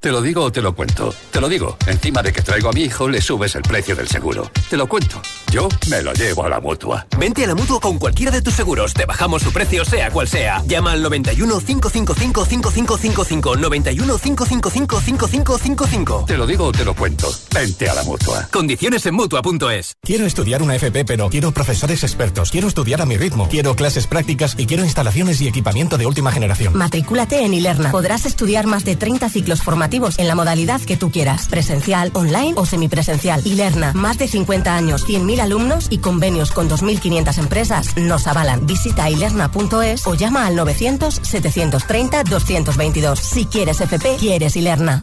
Te 0.00 0.10
lo 0.10 0.22
digo 0.22 0.44
o 0.44 0.50
te 0.50 0.62
lo 0.62 0.74
cuento. 0.74 1.12
Te 1.30 1.42
lo 1.42 1.48
digo. 1.50 1.76
Encima 1.86 2.22
de 2.22 2.32
que 2.32 2.40
traigo 2.40 2.70
a 2.70 2.72
mi 2.72 2.84
hijo, 2.84 3.06
le 3.06 3.20
subes 3.20 3.54
el 3.54 3.60
precio 3.60 3.94
del 3.94 4.08
seguro. 4.08 4.50
Te 4.70 4.78
lo 4.78 4.88
cuento. 4.88 5.20
Yo 5.52 5.68
me 5.90 6.00
lo 6.00 6.14
llevo 6.14 6.46
a 6.46 6.48
la 6.48 6.58
mutua. 6.58 7.06
Vente 7.18 7.44
a 7.44 7.48
la 7.48 7.54
mutua 7.54 7.80
con 7.80 7.98
cualquiera 7.98 8.32
de 8.32 8.40
tus 8.40 8.54
seguros. 8.54 8.94
Te 8.94 9.04
bajamos 9.04 9.42
su 9.42 9.52
precio, 9.52 9.84
sea 9.84 10.10
cual 10.10 10.26
sea. 10.26 10.62
Llama 10.66 10.92
al 10.92 11.02
91 11.02 11.60
555 11.60 12.44
5555. 12.46 13.56
91 13.56 14.18
555 14.18 15.00
5555. 15.02 16.24
Te 16.26 16.38
lo 16.38 16.46
digo 16.46 16.64
o 16.64 16.72
te 16.72 16.86
lo 16.86 16.94
cuento. 16.94 17.30
Vente 17.52 17.90
a 17.90 17.92
la 17.92 18.02
mutua. 18.02 18.48
Condiciones 18.50 19.04
en 19.04 19.14
mutua.es. 19.14 19.96
Quiero 20.00 20.24
estudiar 20.24 20.62
una 20.62 20.76
FP, 20.76 21.04
pero 21.04 21.28
quiero 21.28 21.52
profesores 21.52 22.04
expertos. 22.04 22.50
Quiero 22.50 22.68
estudiar 22.68 23.02
a 23.02 23.04
mi 23.04 23.18
ritmo. 23.18 23.50
Quiero 23.50 23.76
clases 23.76 24.06
prácticas 24.06 24.54
y 24.56 24.64
quiero 24.64 24.82
instalaciones 24.82 25.42
y 25.42 25.48
equipamiento 25.48 25.98
de 25.98 26.06
última 26.06 26.32
generación. 26.32 26.74
Matricúlate 26.74 27.44
en 27.44 27.52
Ilerna. 27.52 27.90
Podrás 27.90 28.24
estudiar 28.24 28.66
más 28.66 28.86
de 28.86 28.96
30 28.96 29.28
ciclos 29.28 29.60
formativos 29.60 29.89
en 29.90 30.28
la 30.28 30.36
modalidad 30.36 30.80
que 30.80 30.96
tú 30.96 31.10
quieras, 31.10 31.48
presencial, 31.48 32.12
online 32.14 32.54
o 32.56 32.64
semipresencial. 32.64 33.42
Ilerna, 33.44 33.92
más 33.92 34.18
de 34.18 34.28
50 34.28 34.72
años, 34.74 35.04
100.000 35.04 35.40
alumnos 35.40 35.88
y 35.90 35.98
convenios 35.98 36.52
con 36.52 36.70
2.500 36.70 37.38
empresas 37.38 37.96
nos 37.96 38.28
avalan. 38.28 38.66
Visita 38.66 39.10
ilerna.es 39.10 40.06
o 40.06 40.14
llama 40.14 40.46
al 40.46 40.56
900-730-222. 40.56 43.16
Si 43.16 43.46
quieres 43.46 43.80
FP, 43.80 44.14
quieres 44.16 44.54
Ilerna. 44.56 45.02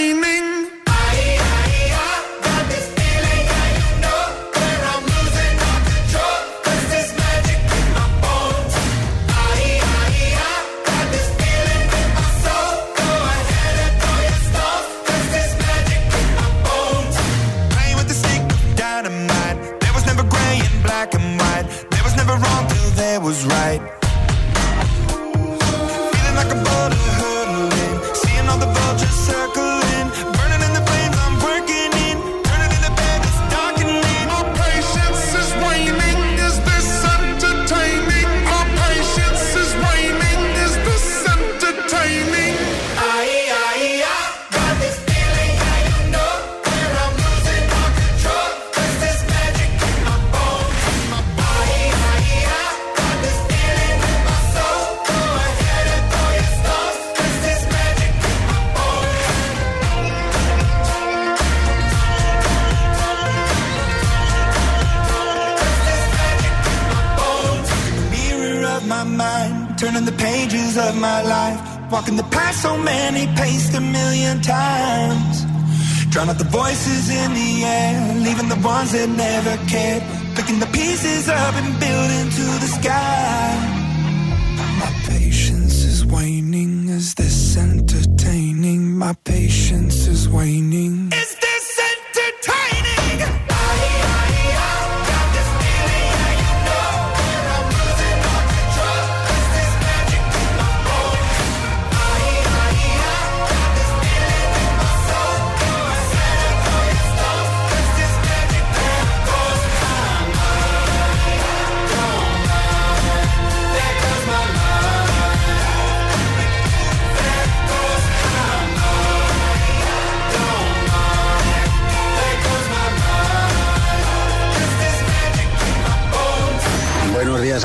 shining 0.00 0.59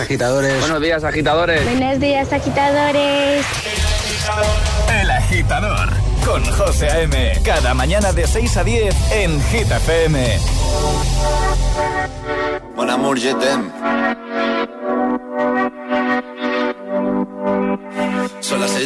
agitadores. 0.05 0.59
Buenos 0.59 0.81
días, 0.81 1.03
agitadores. 1.03 1.63
Buenos 1.63 1.99
días, 1.99 2.31
agitadores. 2.31 3.45
El 5.01 5.11
agitador 5.11 5.89
con 6.23 6.45
José 6.45 6.89
A.M. 6.89 7.33
Cada 7.43 7.73
mañana 7.73 8.13
de 8.13 8.27
6 8.27 8.57
a 8.57 8.63
10 8.63 9.11
en 9.11 9.41
Hit 9.45 9.71
FM. 9.71 10.39
Mon 12.75 12.89
amour, 12.89 13.17
je 13.17 13.33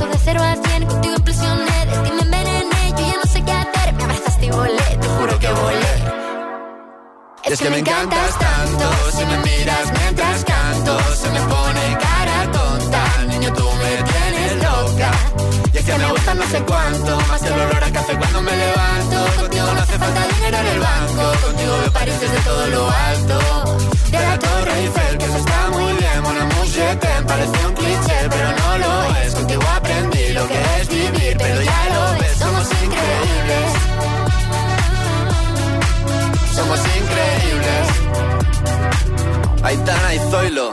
paso 0.00 0.12
de 0.12 0.18
cero 0.24 0.42
a 0.42 0.56
cien, 0.56 0.86
contigo 0.86 1.14
implosioné, 1.16 1.86
de 1.86 1.96
ti 1.98 2.12
me 2.12 2.22
envenené, 2.22 2.94
yo 2.96 3.06
ya 3.06 3.16
no 3.22 3.30
sé 3.30 3.44
qué 3.44 3.52
hacer, 3.52 3.92
me 3.94 4.04
abrazaste 4.04 4.46
y 4.46 4.50
volé, 4.50 4.96
te 5.00 5.08
juro 5.08 5.38
que 5.38 5.48
volé. 5.48 5.94
Es 7.44 7.60
que 7.60 7.68
me 7.68 7.78
encantas 7.78 8.38
tanto 8.38 8.92
Si 9.10 9.24
me 9.24 9.36
miras 9.38 9.92
mientras 9.98 10.44
canto 10.44 10.96
Se 11.16 11.28
me 11.30 11.40
pone 11.40 11.98
cara 11.98 12.52
tonta 12.52 13.02
Niño, 13.26 13.52
tú 13.52 13.64
me 13.64 14.02
tienes 14.04 14.62
loca. 14.62 15.10
Y 15.72 15.78
es 15.78 15.84
que 15.84 15.98
me 15.98 16.12
gusta 16.12 16.34
no 16.34 16.44
sé 16.44 16.62
cuánto 16.62 17.16
Más 17.28 17.42
el 17.42 17.52
olor 17.54 17.82
a 17.82 17.90
café 17.90 18.16
cuando 18.16 18.42
me 18.42 18.52
levanto. 18.54 19.40
Contigo 19.40 19.66
no 19.74 19.80
hace 19.80 19.98
falta 19.98 20.28
dinero 20.28 20.58
en 20.58 20.66
el 20.66 20.78
banco 20.78 21.22
Contigo 21.44 21.72
veo 21.80 21.92
París 21.92 22.20
desde 22.20 22.38
todo 22.38 22.66
lo 22.68 22.88
alto. 22.88 23.38
De 24.12 24.18
la 24.20 24.38
Torre 24.38 24.78
Eiffel, 24.78 25.18
que 25.18 25.24
eso 25.24 25.36
está 25.38 25.70
muy 25.70 25.92
bien 25.94 26.10
amour, 26.40 26.66
je 26.66 26.96
t'aime, 26.96 27.26
parece 27.26 27.66
un 27.66 27.74
cliché 27.74 27.89
Aitana 39.70 40.14
y 40.14 40.18
Zoilo. 40.18 40.72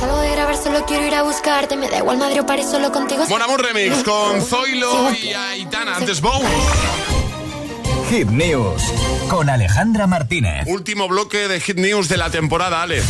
Salgo 0.00 0.20
de 0.20 0.30
grabar, 0.30 0.56
solo 0.56 0.84
quiero 0.86 1.06
ir 1.06 1.14
a 1.14 1.22
buscarte, 1.22 1.76
me 1.76 1.88
da 1.88 1.98
igual 1.98 2.18
Madrid 2.18 2.40
o 2.40 2.46
París, 2.46 2.66
solo 2.70 2.92
contigo. 2.92 3.24
Mon 3.28 3.42
Amour 3.42 3.62
Remix 3.62 4.02
con 4.04 4.42
Zoilo 4.42 5.12
y 5.12 5.32
Aitana. 5.32 5.96
Antes 5.96 6.20
Bones. 6.20 6.48
Hit 8.10 8.28
News 8.28 8.82
con 9.28 9.50
Alejandra 9.50 10.06
Martínez. 10.06 10.66
Último 10.66 11.08
bloque 11.08 11.48
de 11.48 11.60
Hit 11.60 11.76
News 11.76 12.08
de 12.08 12.16
la 12.16 12.30
temporada, 12.30 12.82
Ale. 12.82 13.02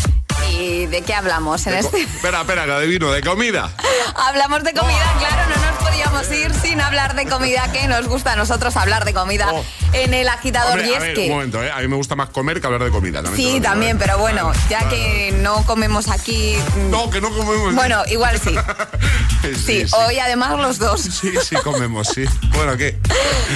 ¿Y 0.58 0.86
de 0.86 1.02
qué 1.02 1.14
hablamos 1.14 1.66
en 1.66 1.74
De 1.74 1.78
este? 1.80 2.02
Espera, 2.02 2.40
espera, 2.40 2.64
que 2.64 2.72
adivino, 2.72 3.12
de 3.12 3.20
comida. 3.22 3.70
Hablamos 4.16 4.64
de 4.64 4.72
comida, 4.72 5.14
claro, 5.18 5.42
no 5.50 5.56
nos 5.56 5.65
podíamos 6.10 6.30
ir 6.32 6.54
sin 6.54 6.80
hablar 6.80 7.14
de 7.16 7.26
comida, 7.26 7.70
que 7.72 7.88
nos 7.88 8.06
gusta 8.06 8.32
a 8.32 8.36
nosotros 8.36 8.76
hablar 8.76 9.04
de 9.04 9.12
comida 9.12 9.48
en 9.92 10.14
el 10.14 10.28
agitador. 10.28 10.72
Hombre, 10.72 10.88
y 10.88 10.92
a 10.94 10.96
es 10.96 11.02
ver, 11.02 11.14
que... 11.14 11.22
un 11.26 11.30
momento, 11.30 11.62
¿eh? 11.62 11.70
A 11.70 11.80
mí 11.80 11.88
me 11.88 11.96
gusta 11.96 12.14
más 12.16 12.28
comer 12.30 12.60
que 12.60 12.66
hablar 12.66 12.84
de 12.84 12.90
comida. 12.90 13.22
También 13.22 13.36
Sí, 13.36 13.52
digo, 13.54 13.62
también, 13.64 13.96
¿eh? 13.96 14.00
pero 14.00 14.18
bueno, 14.18 14.52
ya 14.68 14.88
que 14.88 15.34
no 15.42 15.64
comemos 15.64 16.08
aquí. 16.08 16.56
mm, 16.76 16.90
No, 16.90 17.10
que 17.10 17.20
no 17.20 17.30
comemos. 17.30 17.74
Bueno, 17.74 18.02
igual 18.08 18.38
sí. 18.44 18.54
Sí, 19.64 19.84
hoy 19.92 20.18
además 20.18 20.58
los 20.58 20.78
dos. 20.78 21.00
Sí, 21.16 21.32
sí, 21.42 21.56
comemos, 21.56 22.08
sí. 22.08 22.24
Bueno, 22.50 22.76
¿qué? 22.76 22.98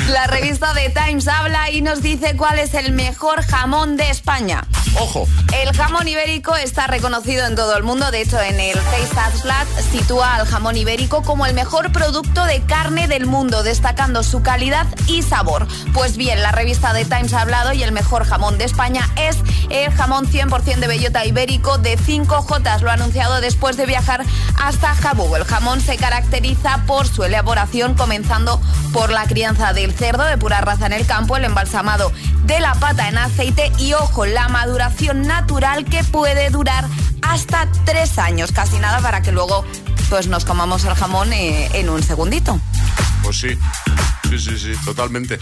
La 0.08 0.26
revista 0.26 0.72
The 0.72 0.90
Times 0.90 1.28
habla 1.28 1.70
y 1.70 1.82
nos 1.82 2.00
dice 2.02 2.36
cuál 2.36 2.58
es 2.58 2.72
el 2.74 2.92
mejor 2.92 3.42
jamón 3.44 3.96
de 3.96 4.08
España. 4.10 4.64
Ojo. 4.98 5.28
El 5.52 5.76
jamón 5.76 6.08
ibérico 6.08 6.56
está 6.56 6.86
reconocido 6.86 7.46
en 7.46 7.54
todo 7.54 7.76
el 7.76 7.82
mundo. 7.82 8.10
De 8.10 8.22
hecho, 8.22 8.40
en 8.40 8.58
el 8.58 8.74
Taste 8.78 9.20
Atlas 9.20 9.68
sitúa 9.92 10.36
al 10.36 10.46
jamón 10.46 10.76
ibérico 10.76 11.22
como 11.22 11.44
el 11.46 11.54
mejor 11.54 11.92
producto 11.92 12.39
de 12.44 12.62
carne 12.62 13.08
del 13.08 13.26
mundo, 13.26 13.62
destacando 13.62 14.22
su 14.22 14.42
calidad 14.42 14.86
y 15.06 15.22
sabor. 15.22 15.66
Pues 15.92 16.16
bien, 16.16 16.42
la 16.42 16.52
revista 16.52 16.92
The 16.92 17.04
Times 17.04 17.32
ha 17.34 17.42
hablado 17.42 17.72
y 17.72 17.82
el 17.82 17.92
mejor 17.92 18.24
jamón 18.24 18.58
de 18.58 18.64
España 18.64 19.08
es 19.16 19.38
el 19.68 19.92
jamón 19.92 20.26
100% 20.26 20.78
de 20.78 20.86
bellota 20.86 21.24
ibérico 21.24 21.78
de 21.78 21.98
5J. 21.98 22.80
Lo 22.80 22.90
ha 22.90 22.94
anunciado 22.94 23.40
después 23.40 23.76
de 23.76 23.86
viajar 23.86 24.24
hasta 24.60 24.94
Jabugo. 24.94 25.36
El 25.36 25.44
jamón 25.44 25.80
se 25.80 25.96
caracteriza 25.96 26.82
por 26.86 27.06
su 27.06 27.24
elaboración, 27.24 27.94
comenzando 27.94 28.60
por 28.92 29.10
la 29.10 29.24
crianza 29.24 29.72
del 29.72 29.92
cerdo 29.92 30.24
de 30.24 30.38
pura 30.38 30.60
raza 30.60 30.86
en 30.86 30.92
el 30.92 31.06
campo, 31.06 31.36
el 31.36 31.44
embalsamado 31.44 32.12
de 32.44 32.60
la 32.60 32.74
pata 32.74 33.08
en 33.08 33.18
aceite 33.18 33.70
y, 33.78 33.92
ojo, 33.94 34.26
la 34.26 34.48
maduración 34.48 35.22
natural 35.22 35.84
que 35.84 36.02
puede 36.04 36.50
durar 36.50 36.86
hasta 37.22 37.68
tres 37.84 38.18
años, 38.18 38.50
casi 38.50 38.78
nada 38.78 38.98
para 39.00 39.22
que 39.22 39.30
luego 39.30 39.64
pues 40.10 40.26
nos 40.26 40.44
comamos 40.44 40.84
el 40.84 40.94
jamón 40.94 41.32
eh, 41.32 41.70
en 41.72 41.88
un 41.88 42.02
segundito. 42.02 42.60
Pues 43.22 43.38
sí. 43.38 43.56
Sí, 44.28 44.38
sí, 44.38 44.58
sí, 44.58 44.72
totalmente. 44.84 45.38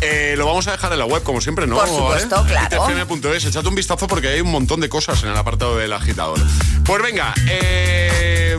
Eh, 0.00 0.34
lo 0.36 0.46
vamos 0.46 0.66
a 0.68 0.72
dejar 0.72 0.92
en 0.92 1.00
la 1.00 1.04
web, 1.04 1.22
como 1.22 1.40
siempre, 1.40 1.66
¿no? 1.66 1.76
Por 1.76 1.88
supuesto, 1.88 2.42
¿Eh? 2.42 2.48
claro. 2.48 2.88
ITFM.es. 2.90 3.44
Echad 3.44 3.66
un 3.66 3.74
vistazo 3.74 4.06
porque 4.06 4.28
hay 4.28 4.40
un 4.40 4.50
montón 4.50 4.80
de 4.80 4.88
cosas 4.88 5.22
en 5.24 5.30
el 5.30 5.36
apartado 5.36 5.76
del 5.76 5.92
agitador. 5.92 6.38
Pues 6.84 7.02
venga, 7.02 7.34
eh, 7.48 8.56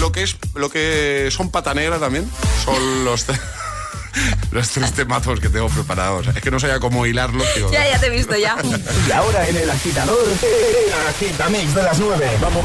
lo 0.00 0.10
que 0.10 0.22
es, 0.22 0.36
lo 0.54 0.70
que 0.70 1.28
son 1.30 1.50
pata 1.50 1.74
negra 1.74 1.98
también 1.98 2.28
son 2.64 3.04
los. 3.04 3.26
Los 4.52 4.68
tres 4.68 4.92
temazos 4.92 5.40
que 5.40 5.48
tengo 5.48 5.68
preparados. 5.68 6.28
Es 6.28 6.40
que 6.40 6.48
no 6.48 6.60
sabía 6.60 6.78
cómo 6.78 7.04
hilarlos. 7.04 7.52
digo, 7.56 7.72
Ya, 7.72 7.88
ya 7.90 7.98
te 7.98 8.06
he 8.06 8.10
visto 8.10 8.36
ya. 8.36 8.56
Y 9.08 9.10
ahora 9.10 9.48
en 9.48 9.56
el 9.56 9.68
agitador, 9.68 10.16
el 10.24 11.08
agitamix 11.08 11.74
de 11.74 11.82
las 11.82 11.98
9. 11.98 12.30
Vamos. 12.40 12.64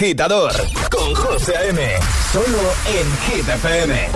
Agitador 0.00 0.50
con 0.90 1.14
José 1.14 1.54
A.M. 1.58 1.78
Solo 2.32 2.72
en 2.86 3.06
Hit 3.26 3.46
FM. 3.46 4.08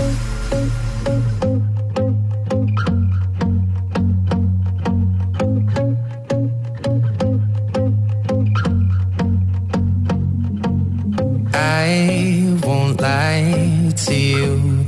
I 11.53 12.57
won't 12.63 12.99
lie 13.03 13.93
to 14.07 14.15
you. 14.15 14.87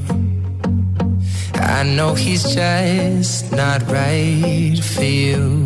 I 1.57 1.83
know 1.83 2.15
he's 2.15 2.43
just 2.55 3.53
not 3.53 3.83
right 3.91 4.83
for 4.83 5.05
you. 5.05 5.66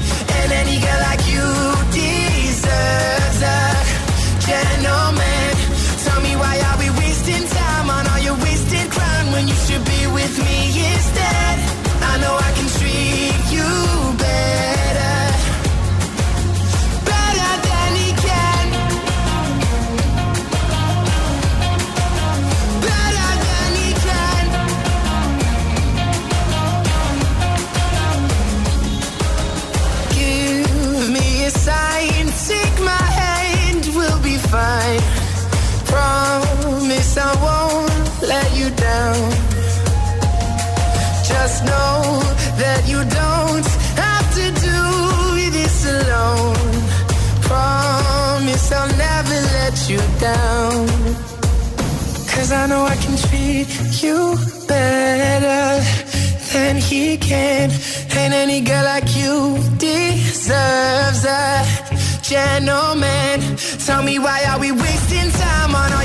gentleman. 4.61 5.51
Tell 6.05 6.21
me 6.21 6.33
why 6.41 6.55
are 6.67 6.77
we 6.83 6.89
wasting 7.01 7.45
time 7.59 7.89
on 7.89 8.03
all 8.11 8.21
your 8.27 8.37
wasted 8.45 8.87
crown 8.91 9.31
when 9.33 9.47
you 9.47 9.57
should 9.65 9.83
be 9.85 10.01
with 10.17 10.35
me 10.47 10.57
instead? 10.93 11.80
Gentleman. 62.31 63.57
Tell 63.85 64.03
me 64.03 64.17
why 64.17 64.45
are 64.49 64.59
we 64.59 64.71
wasting 64.71 65.29
time 65.31 65.75
on 65.75 66.00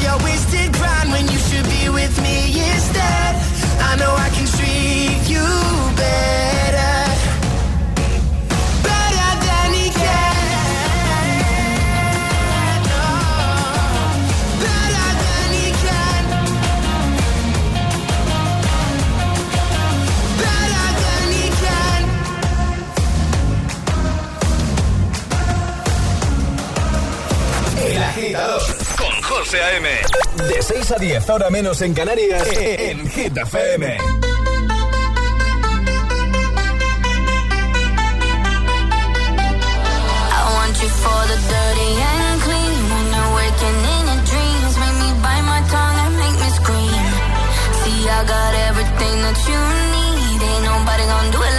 José 29.46 29.62
A.M. 29.62 29.88
De 30.48 30.60
6 30.60 30.90
a 30.90 30.96
10, 30.96 31.30
ahora 31.30 31.50
menos 31.50 31.80
en 31.80 31.94
Canarias, 31.94 32.42
en 32.50 33.08
Hit 33.08 33.36
FM. 33.36 33.86
I 33.86 34.00
want 40.50 40.82
you 40.82 40.88
for 40.88 41.22
the 41.30 41.38
dirty 41.46 41.90
and 42.02 42.42
clean. 42.42 42.90
When 42.90 43.06
you're 43.14 43.34
waking 43.38 43.78
in 43.94 44.02
your 44.10 44.22
dreams, 44.26 44.74
make 44.82 44.98
me 44.98 45.10
bite 45.22 45.46
my 45.46 45.62
tongue 45.70 45.98
and 46.06 46.14
make 46.18 46.38
me 46.42 46.50
scream. 46.58 47.06
See, 47.84 48.02
I 48.10 48.24
got 48.26 48.52
everything 48.66 49.16
that 49.22 49.38
you 49.46 49.60
need. 49.94 50.42
Ain't 50.42 50.64
nobody 50.64 51.04
gonna 51.06 51.30
do 51.30 51.40
it 51.40 51.55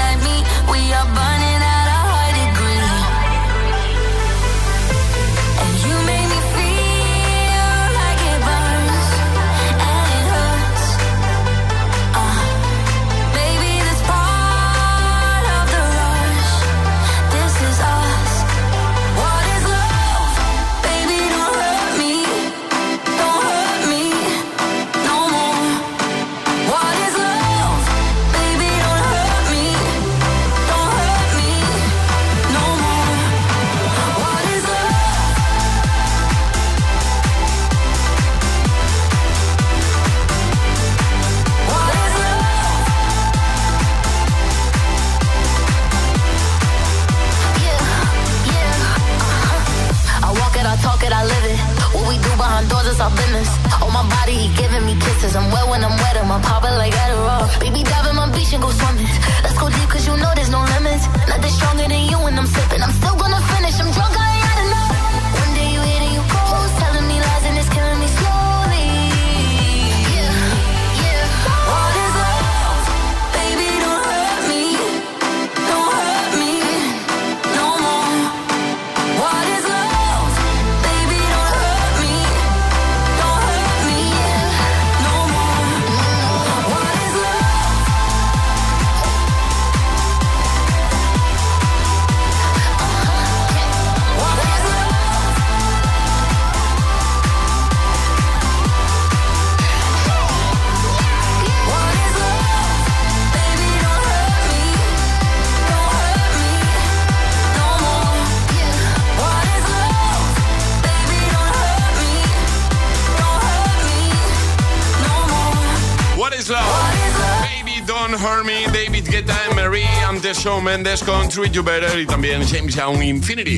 Shawn 120.33 120.63
Mendes 120.63 121.03
con 121.03 121.29
Treat 121.29 121.51
You 121.53 121.63
Better 121.63 121.99
y 121.99 122.05
también 122.05 122.45
James 122.47 122.75
Young 122.75 123.01
Infinity. 123.01 123.57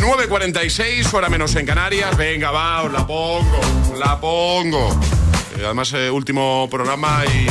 9.46, 0.00 1.12
hora 1.14 1.28
menos 1.28 1.54
en 1.54 1.64
Canarias. 1.64 2.16
Venga, 2.16 2.50
va, 2.50 2.82
os 2.82 2.92
la 2.92 3.06
pongo, 3.06 3.60
la 3.98 4.20
pongo. 4.20 4.90
Eh, 5.56 5.62
Además, 5.64 5.92
eh, 5.92 6.10
último 6.10 6.68
programa 6.70 7.24
y 7.26 7.46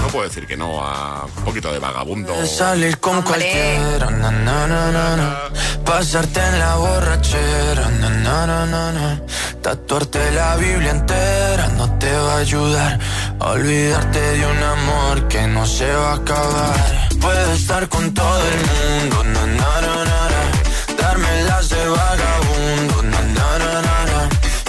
no 0.00 0.08
puedo 0.08 0.28
decir 0.28 0.46
que 0.46 0.56
no 0.56 0.80
a 0.84 1.24
un 1.24 1.44
poquito 1.44 1.72
de 1.72 1.78
vagabundo. 1.80 2.46
Salir 2.46 2.98
con 2.98 3.22
cualquiera, 3.22 4.10
na, 4.10 4.30
na, 4.30 4.66
na, 4.66 4.92
na, 4.92 5.16
na. 5.16 5.38
pasarte 5.84 6.40
en 6.40 6.58
la 6.58 6.76
borrachera, 6.76 7.88
na, 8.00 8.10
na, 8.10 8.46
na, 8.46 8.66
na, 8.66 8.92
na. 8.92 9.22
tatuarte 9.60 10.30
la 10.32 10.56
Biblia 10.56 10.90
entera 10.90 11.68
no 11.76 11.98
te 11.98 12.12
va 12.12 12.34
a 12.34 12.38
ayudar 12.38 13.00
olvidarte 13.40 14.20
de 14.20 14.46
un 14.46 14.62
amor 14.62 15.28
que 15.28 15.46
no 15.48 15.66
se 15.66 15.90
va 15.90 16.12
a 16.12 16.14
acabar 16.14 17.03
puedo 17.24 17.52
estar 17.52 17.88
con 17.88 18.12
todo 18.12 18.42
el 18.52 18.58
mundo, 18.70 19.24
na, 19.24 19.46
na, 19.46 19.80
na, 19.86 19.94
na, 20.10 20.20
na. 20.32 21.60
de 21.74 21.88
vagabundo, 21.96 22.96
na, 23.12 23.20
na, 23.36 23.46
na, 23.62 23.72
na, 23.86 23.96
na, 24.10 24.20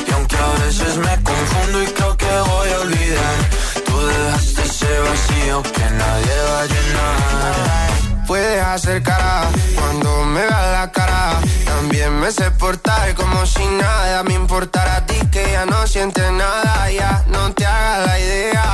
y 0.08 0.12
aunque 0.14 0.38
a 0.38 0.51
veces 0.64 0.97
me 1.06 1.14
confundo 1.30 1.84
y 1.84 1.88
creo 1.88 2.16
que 2.16 2.32
voy 2.51 2.70
a 2.76 2.80
olvidar, 2.86 3.38
tú 3.86 3.95
dejaste 4.08 4.62
ese 4.64 4.99
vacío 5.08 5.64
que 5.76 5.86
nadie 6.01 6.36
va 6.49 6.60
a 6.62 6.68
llenar. 6.74 8.26
Puedes 8.28 8.64
hacer 8.64 9.03
cara 9.03 9.49
cuando 9.76 10.24
me 10.24 10.41
veas 10.41 10.72
la 10.78 10.91
cara, 10.91 11.41
también 11.66 12.18
me 12.22 12.32
sé 12.32 12.49
portar 12.51 13.14
como 13.16 13.45
si 13.45 13.66
nada. 13.66 14.24
Me 14.24 14.34
importara 14.34 14.95
a 14.97 15.06
ti 15.06 15.20
que 15.32 15.43
ya 15.51 15.66
no 15.66 15.86
sientes 15.86 16.32
nada, 16.32 16.89
ya 16.91 17.24
no 17.28 17.51
te 17.53 17.66
hagas 17.66 18.08
la 18.08 18.20
idea. 18.20 18.66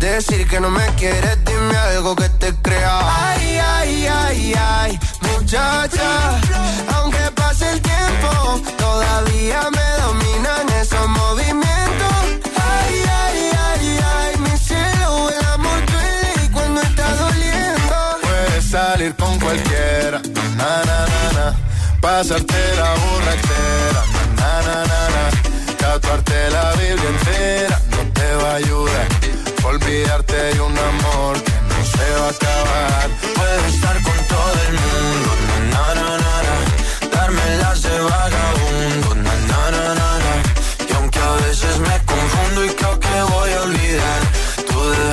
Decir 0.00 0.48
que 0.48 0.58
no 0.60 0.70
me 0.70 0.86
quieres, 0.96 1.36
dime 1.44 1.76
algo 1.76 2.16
que 2.16 2.26
te 2.30 2.54
crea. 2.62 3.28
Ay, 3.28 3.58
ay, 3.58 4.06
ay, 4.06 4.54
ay, 4.58 5.00
muchacha. 5.20 6.40
Aunque 6.94 7.18
pase 7.34 7.70
el 7.70 7.82
tiempo, 7.82 8.62
todavía 8.78 9.60
me 9.70 10.02
dominan 10.02 10.66
esos 10.80 11.06
movimientos. 11.06 12.16
Ay, 12.56 12.94
ay, 13.24 13.50
ay, 13.68 13.98
ay, 14.16 14.36
mi 14.38 14.56
cielo, 14.56 15.28
el 15.38 15.46
amor 15.52 15.80
duele 15.92 16.50
cuando 16.50 16.80
está 16.80 17.14
doliendo. 17.16 17.94
Puedes 18.22 18.64
salir 18.70 19.14
con 19.16 19.38
cualquiera, 19.38 20.22
na 20.56 20.72
na 20.88 20.98
na 21.12 21.24
na. 21.36 21.56
Pasarte 22.00 22.62
la 22.80 22.90
borrachera, 23.02 24.02
na 24.40 24.52
na 24.66 24.76
na 24.90 25.00
na. 25.14 25.76
Tatuarte 25.76 26.50
la 26.50 26.72
Biblia 26.72 27.10
entera 27.10 27.80
no 27.90 28.12
te 28.14 28.34
va 28.36 28.52
a 28.52 28.54
ayudar. 28.56 29.39
Olvidarte 29.70 30.34
de 30.34 30.60
un 30.60 30.76
amor 30.76 31.40
que 31.44 31.52
no 31.70 31.78
se 31.92 32.06
va 32.18 32.26
a 32.26 32.30
acabar. 32.30 33.08
Puedo 33.36 33.66
estar 33.66 34.02
con 34.02 34.18
todo 34.26 34.52
el 34.66 34.74
mundo, 34.84 35.30
na, 35.72 35.94
na, 35.94 36.08
na, 36.24 36.34
na. 36.46 36.56
Darme 37.16 37.56
las 37.62 37.80
de 37.82 38.00
vagabundo, 38.00 39.14
na, 39.14 39.34
na, 39.50 39.70
na, 39.70 39.94
na, 40.00 40.10
na. 40.24 40.34
Y 40.88 40.92
aunque 40.96 41.20
a 41.20 41.32
veces 41.46 41.78
me 41.78 41.96
confundo 42.04 42.64
y 42.64 42.70
creo 42.70 42.98
que 42.98 43.22
voy 43.32 43.52
a 43.52 43.62
olvidar, 43.62 44.20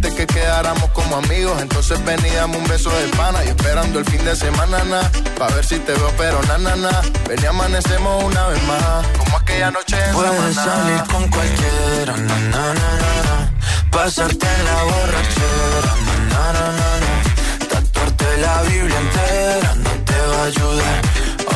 Dijiste 0.00 0.16
que 0.16 0.34
quedáramos 0.34 0.90
como 0.92 1.16
amigos, 1.16 1.60
entonces 1.60 2.02
ven 2.06 2.18
y 2.24 2.30
dame 2.30 2.56
un 2.56 2.66
beso 2.66 2.88
de 2.90 3.06
pana 3.08 3.44
y 3.44 3.48
esperando 3.48 3.98
el 3.98 4.04
fin 4.06 4.24
de 4.24 4.34
semana, 4.34 4.82
na, 4.84 5.02
pa' 5.38 5.48
ver 5.48 5.64
si 5.64 5.78
te 5.78 5.92
veo, 5.92 6.10
pero 6.16 6.40
na, 6.44 6.56
na, 6.56 6.74
na. 6.74 7.02
Ven 7.28 7.38
y 7.42 7.46
amanecemos 7.46 8.24
una 8.24 8.46
vez 8.46 8.62
más, 8.62 9.06
como 9.18 9.36
aquella 9.36 9.70
noche 9.70 9.96
en 10.02 10.14
Puedes 10.14 10.54
salir 10.54 11.02
con 11.12 11.28
cualquiera, 11.28 12.16
na, 12.16 12.38
na, 12.38 12.74
na, 12.74 12.90
na. 13.28 13.52
Pasarte 13.90 14.46
en 14.46 14.64
la 14.64 14.82
borrachera, 14.84 15.94
na, 16.06 16.14
na, 16.30 16.52
na, 16.52 16.66
na, 16.80 16.90
na. 17.04 17.68
Tatuarte 17.68 18.36
la 18.38 18.62
Biblia 18.62 18.98
entera 19.00 19.74
no 19.74 19.90
te 19.90 20.18
va 20.30 20.42
a 20.42 20.44
ayudar. 20.46 21.02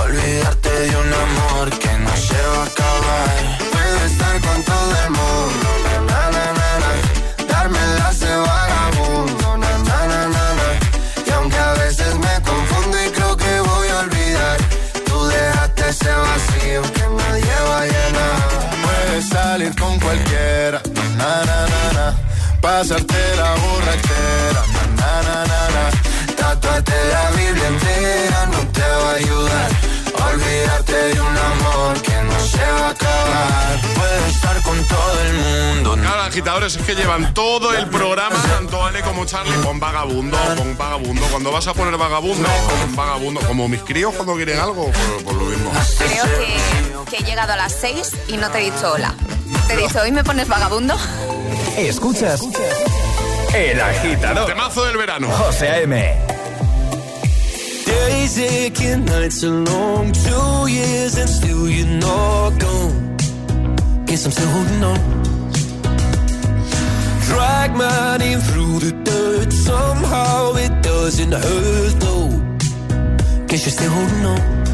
Olvidarte 0.05 0.71
de 0.71 0.97
un 0.97 1.13
amor 1.15 1.71
que 1.79 1.93
no 1.99 2.17
se 2.17 2.41
va 2.53 2.63
a 2.63 2.67
acabar. 2.67 3.59
Puedo 3.73 4.05
estar 4.05 4.41
con 4.43 4.63
todo 4.65 4.91
el 5.05 5.11
mundo, 5.11 5.64
Pasarte 22.65 23.37
la 23.37 23.55
borrachera, 23.57 24.65
na 24.97 25.23
na 25.23 25.45
na 25.45 25.69
na. 25.75 26.35
Tatuarte 26.35 26.95
la 27.13 27.31
Biblia 27.33 27.67
entera 27.67 28.47
no 28.47 28.59
te 28.69 28.81
va 28.81 29.11
a 29.11 29.15
ayudar. 29.17 29.71
Olvidarte 30.33 30.95
de 30.95 31.21
un 31.21 31.37
amor 31.37 32.01
que 32.01 32.23
no 32.23 32.41
se 32.41 32.65
va 32.65 32.87
a 32.87 32.91
acabar. 32.91 33.81
Puedes 33.95 34.35
estar 34.35 34.63
con 34.63 34.83
todo 34.85 35.21
el 35.21 35.35
mundo. 35.35 35.93
Claro, 36.01 36.23
agitadores 36.23 36.77
es 36.77 36.83
que 36.87 36.95
llevan 36.95 37.35
todo 37.35 37.75
el 37.75 37.87
programa, 37.91 38.41
tanto 38.49 38.83
Ale 38.83 39.03
como 39.03 39.27
Charlie, 39.27 39.63
con 39.63 39.79
vagabundo, 39.79 40.39
con 40.57 40.79
vagabundo. 40.79 41.23
Cuando 41.27 41.53
vas 41.53 41.67
a 41.67 41.75
poner 41.75 41.99
vagabundo, 41.99 42.49
con 42.81 42.97
vagabundo. 42.97 43.41
Como 43.43 43.69
mis 43.69 43.83
críos 43.83 44.15
cuando 44.15 44.37
quieren 44.37 44.59
algo, 44.59 44.87
pues, 44.87 45.23
pues 45.23 45.37
lo 45.37 45.45
mismo. 45.45 45.71
Creo 45.99 46.25
que, 46.25 47.11
que 47.11 47.17
he 47.19 47.25
llegado 47.27 47.53
a 47.53 47.57
las 47.57 47.75
6 47.79 48.11
y 48.29 48.39
no 48.39 48.49
te 48.51 48.61
he 48.61 48.71
dicho 48.71 48.91
hola. 48.91 49.13
Te 49.69 49.75
he 49.75 49.77
dicho, 49.77 50.01
¿hoy 50.01 50.13
me 50.13 50.25
pones 50.25 50.49
vagabundo? 50.49 50.97
Escuchas 51.77 52.41
El 53.53 53.81
Agitador. 53.81 54.47
Temazo 54.47 54.85
del 54.85 54.97
verano. 54.97 55.29
José 55.29 55.69
A.M. 55.69 55.95
Days 57.87 58.39
aching, 58.39 59.05
nights 59.05 59.43
are 59.43 59.51
long, 59.51 60.13
two 60.13 60.69
years 60.69 61.17
and 61.19 61.29
still 61.29 61.69
you're 61.69 61.87
not 61.87 62.59
gone. 62.59 63.17
Guess 64.07 64.27
I'm 64.27 64.33
still 64.33 64.49
holding 64.51 64.85
on. 64.85 65.23
Drag 67.27 67.77
my 67.77 68.17
name 68.19 68.41
through 68.41 68.79
the 68.79 68.93
dirt, 69.05 69.53
somehow 69.53 70.55
it 70.55 70.83
doesn't 70.83 71.33
hurt 71.33 72.01
though. 72.01 72.31
Guess 73.47 73.67
you're 73.67 73.73
still 73.73 73.91
holding 73.91 74.27
on. 74.27 74.74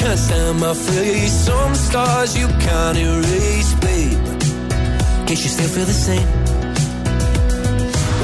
Can't 0.00 0.18
stand 0.18 0.58
my 0.60 0.72
face. 0.72 1.32
Some 1.46 1.74
scars 1.74 2.36
you 2.36 2.48
can't 2.66 2.96
erase, 2.96 3.72
babe. 3.84 4.24
Guess 5.26 5.40
you 5.44 5.50
still 5.56 5.70
feel 5.74 5.88
the 5.94 6.00
same. 6.08 6.28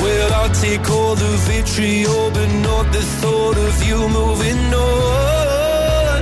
Well, 0.03 0.31
I'll 0.39 0.55
take 0.66 0.89
all 0.91 1.14
the 1.14 1.33
vitriol, 1.49 2.31
but 2.31 2.51
not 2.68 2.87
the 2.93 3.05
thought 3.20 3.59
of 3.68 3.74
you 3.89 3.99
moving 4.20 4.61
on. 4.74 6.20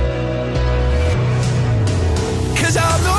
Cause 2.59 2.75
I'm 2.77 3.03
not 3.03 3.14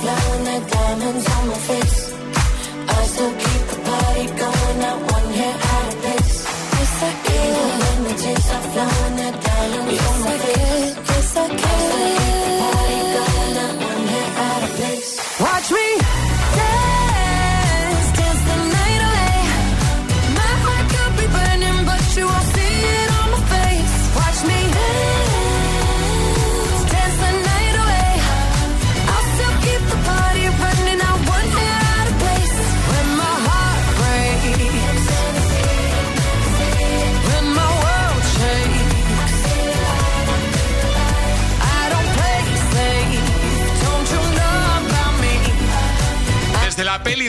the 0.00 0.31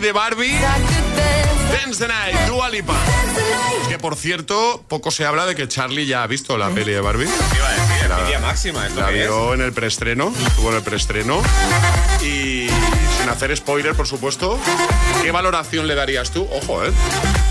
de 0.03 0.11
Barbie, 0.11 0.59
Dance 1.71 1.97
the 1.97 2.07
Night, 2.09 2.37
Dua 2.45 2.69
Lipa. 2.69 2.93
Que 3.87 3.97
por 3.97 4.17
cierto, 4.17 4.83
poco 4.89 5.11
se 5.11 5.25
habla 5.25 5.45
de 5.45 5.55
que 5.55 5.69
Charlie 5.69 6.05
ya 6.05 6.23
ha 6.23 6.27
visto 6.27 6.57
la 6.57 6.69
peli 6.71 6.91
de 6.91 6.99
Barbie. 6.99 7.25
La, 7.25 8.17
envidia 8.17 8.39
máxima, 8.39 8.85
¿esto 8.85 8.99
la 8.99 9.11
vio 9.11 9.53
en 9.53 9.61
el 9.61 9.71
preestreno, 9.71 10.33
estuvo 10.45 10.71
en 10.71 10.75
el 10.75 10.83
preestreno. 10.83 11.41
Y 12.21 12.67
sin 13.17 13.29
hacer 13.29 13.55
spoiler, 13.55 13.95
por 13.95 14.05
supuesto, 14.05 14.59
¿qué 15.21 15.31
valoración 15.31 15.87
le 15.87 15.95
darías 15.95 16.31
tú? 16.31 16.45
Ojo, 16.51 16.83
¿eh? 16.83 16.91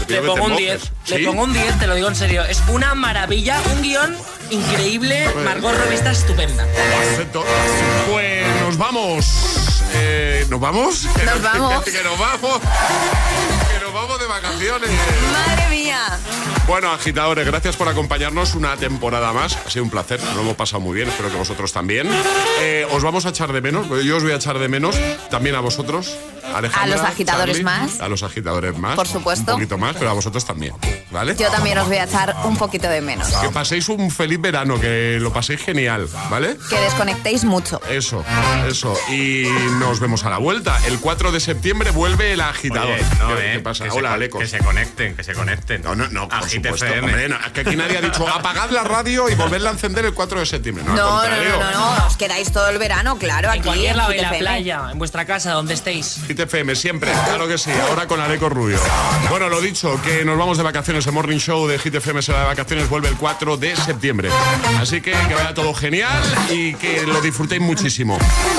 Te 0.06 0.12
Le 0.12 0.20
pongo 0.20 0.44
un 0.44 0.52
mojes. 0.52 0.66
10. 0.66 0.92
¿Sí? 1.04 1.14
Le 1.14 1.26
pongo 1.26 1.44
un 1.44 1.54
10, 1.54 1.78
te 1.78 1.86
lo 1.86 1.94
digo 1.94 2.08
en 2.08 2.16
serio. 2.16 2.44
Es 2.44 2.62
una 2.68 2.94
maravilla, 2.94 3.62
un 3.74 3.80
guion 3.80 4.14
increíble, 4.50 5.26
Margot 5.42 5.74
Revista 5.74 6.10
estupenda. 6.10 6.66
Perfecto. 6.66 7.46
Pues 8.10 8.46
nos 8.60 8.76
vamos. 8.76 9.41
Eh, 9.94 10.46
¿Nos 10.48 10.60
vamos? 10.60 11.06
Que 11.16 11.24
Nos 11.24 11.42
vamos. 11.42 11.84
que 11.84 12.02
nos 12.02 12.18
vamos. 12.18 12.60
Que 12.60 13.84
nos 13.84 13.92
vamos 13.92 14.18
de 14.18 14.26
vacaciones. 14.26 14.90
Madre 15.32 15.61
Bueno, 16.66 16.90
agitadores, 16.92 17.46
gracias 17.46 17.76
por 17.76 17.88
acompañarnos 17.88 18.54
una 18.54 18.76
temporada 18.76 19.32
más. 19.32 19.56
Ha 19.66 19.70
sido 19.70 19.84
un 19.84 19.90
placer, 19.90 20.22
nos 20.22 20.34
lo 20.34 20.40
hemos 20.42 20.56
pasado 20.56 20.80
muy 20.80 20.94
bien, 20.94 21.08
espero 21.08 21.30
que 21.30 21.36
vosotros 21.36 21.72
también. 21.72 22.08
Eh, 22.60 22.86
os 22.92 23.02
vamos 23.02 23.26
a 23.26 23.30
echar 23.30 23.52
de 23.52 23.60
menos, 23.60 23.86
yo 24.04 24.16
os 24.16 24.22
voy 24.22 24.32
a 24.32 24.36
echar 24.36 24.58
de 24.58 24.68
menos 24.68 24.96
también 25.30 25.54
a 25.54 25.60
vosotros. 25.60 26.16
Alejandra, 26.54 26.82
A 26.82 26.96
los 26.96 27.00
agitadores 27.00 27.56
Charlie, 27.56 27.64
más. 27.64 28.00
A 28.00 28.08
los 28.08 28.22
agitadores 28.22 28.76
más. 28.76 28.96
Por 28.96 29.08
supuesto. 29.08 29.52
Un 29.52 29.58
poquito 29.58 29.78
más, 29.78 29.96
pero 29.96 30.10
a 30.10 30.12
vosotros 30.12 30.44
también. 30.44 30.74
¿Vale? 31.10 31.36
Yo 31.36 31.50
también 31.50 31.78
os 31.78 31.86
voy 31.86 31.96
a 31.96 32.04
echar 32.04 32.34
un 32.44 32.56
poquito 32.56 32.88
de 32.88 33.00
menos. 33.00 33.28
Que 33.28 33.48
paséis 33.50 33.88
un 33.88 34.10
feliz 34.10 34.40
verano, 34.40 34.80
que 34.80 35.18
lo 35.20 35.32
paséis 35.32 35.60
genial, 35.62 36.08
¿vale? 36.30 36.56
Que 36.68 36.80
desconectéis 36.80 37.44
mucho. 37.44 37.80
Eso, 37.88 38.24
eso. 38.66 38.94
Y 39.10 39.46
nos 39.78 40.00
vemos 40.00 40.24
a 40.24 40.30
la 40.30 40.38
vuelta. 40.38 40.78
El 40.86 41.00
4 41.00 41.32
de 41.32 41.40
septiembre 41.40 41.90
vuelve 41.90 42.32
el 42.32 42.40
agitador. 42.40 42.92
Oye, 42.92 43.04
no, 43.18 43.36
¿Qué, 43.36 43.50
eh, 43.50 43.52
qué 43.54 43.60
pasa? 43.60 43.84
que 43.84 43.90
se 43.90 43.96
Hola, 43.96 44.14
Alecos. 44.14 44.40
Que 44.40 44.46
se 44.46 44.58
conecten, 44.58 45.16
que 45.16 45.24
se 45.24 45.34
conecten. 45.34 45.81
No, 45.82 45.94
no, 45.94 46.08
no, 46.08 46.28
por 46.28 46.48
supuesto. 46.48 46.86
FM. 46.86 47.06
Hombre, 47.06 47.28
no, 47.28 47.36
es 47.44 47.52
que 47.52 47.60
aquí 47.60 47.76
nadie 47.76 47.98
ha 47.98 48.00
dicho 48.00 48.26
apagad 48.28 48.70
la 48.70 48.84
radio 48.84 49.28
y 49.28 49.34
volverla 49.34 49.70
a 49.70 49.72
encender 49.72 50.04
el 50.04 50.14
4 50.14 50.40
de 50.40 50.46
septiembre. 50.46 50.84
No, 50.86 50.94
No, 50.94 51.20
al 51.20 51.30
no, 51.30 51.58
no, 51.58 51.70
no, 51.70 51.96
no, 51.98 52.06
os 52.06 52.16
quedáis 52.16 52.52
todo 52.52 52.68
el 52.68 52.78
verano, 52.78 53.18
claro, 53.18 53.48
En 53.48 53.54
aquí 53.60 53.62
cualquier 53.68 53.96
lado, 53.96 54.12
en 54.12 54.22
la 54.22 54.30
playa, 54.30 54.88
en 54.90 54.98
vuestra 54.98 55.24
casa, 55.24 55.52
donde 55.52 55.74
estéis. 55.74 56.20
Hit 56.26 56.38
FM 56.38 56.74
siempre, 56.76 57.10
claro 57.26 57.48
que 57.48 57.58
sí, 57.58 57.70
ahora 57.88 58.06
con 58.06 58.20
Aleco 58.20 58.48
Rubio. 58.48 58.78
Bueno, 59.28 59.48
lo 59.48 59.60
dicho, 59.60 60.00
que 60.02 60.24
nos 60.24 60.38
vamos 60.38 60.56
de 60.56 60.62
vacaciones, 60.64 61.06
el 61.06 61.12
Morning 61.12 61.38
Show 61.38 61.66
de 61.66 61.78
Hit 61.78 61.94
FM 61.94 62.22
será 62.22 62.40
de 62.40 62.46
vacaciones, 62.46 62.88
vuelve 62.88 63.08
el 63.08 63.16
4 63.16 63.56
de 63.56 63.76
septiembre. 63.76 64.30
Así 64.80 65.00
que 65.00 65.12
que 65.12 65.34
vaya 65.34 65.54
todo 65.54 65.72
genial 65.74 66.22
y 66.50 66.74
que 66.74 67.06
lo 67.06 67.20
disfrutéis 67.20 67.60
muchísimo. 67.60 68.18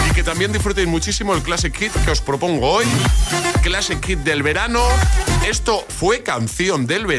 Y 0.09 0.13
que 0.13 0.24
también 0.24 0.51
disfrutéis 0.51 0.88
muchísimo 0.88 1.34
el 1.34 1.41
Classic 1.41 1.76
Hit 1.76 1.91
que 2.05 2.11
os 2.11 2.21
propongo 2.21 2.69
hoy. 2.71 2.86
Classic 3.61 4.03
Hit 4.05 4.19
del 4.19 4.43
verano. 4.43 4.84
Esto 5.47 5.86
fue 5.89 6.24
canción 6.24 6.86
del 6.88 7.05
verano, 7.05 7.12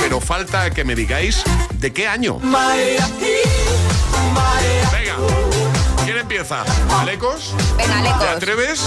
pero 0.00 0.20
falta 0.20 0.68
que 0.70 0.84
me 0.84 0.94
digáis 0.96 1.42
de 1.74 1.92
qué 1.92 2.08
año. 2.08 2.38
Venga, 2.40 3.06
¿quién 6.04 6.18
empieza? 6.18 6.64
¿Alecos? 6.98 7.54
Venga, 7.76 7.98
Alecos. 8.00 8.18
¿Te 8.18 8.28
atreves? 8.28 8.80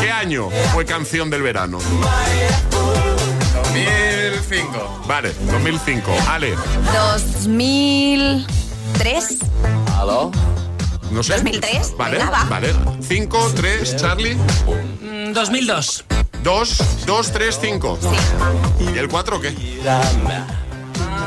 ¿Qué 0.00 0.08
año 0.10 0.50
fue 0.72 0.84
canción 0.84 1.30
del 1.30 1.42
verano? 1.42 1.78
2005. 3.54 5.02
Vale, 5.08 5.34
2005. 5.50 6.12
Ale, 6.28 6.54
2003. 6.94 9.38
¿Aló? 9.98 10.30
No 11.10 11.22
sé. 11.22 11.34
2003, 11.34 11.96
Vale, 11.96 12.18
venga, 12.18 12.30
va. 12.30 12.44
vale. 12.44 12.74
5, 13.06 13.52
3, 13.56 13.96
Charlie. 13.96 14.34
Mm, 14.34 15.32
2002. 15.32 16.04
2, 16.42 16.82
2, 17.06 17.32
3, 17.32 17.58
5. 17.60 17.98
¿Y 18.94 18.98
el 18.98 19.08
4 19.08 19.40
qué? 19.40 19.54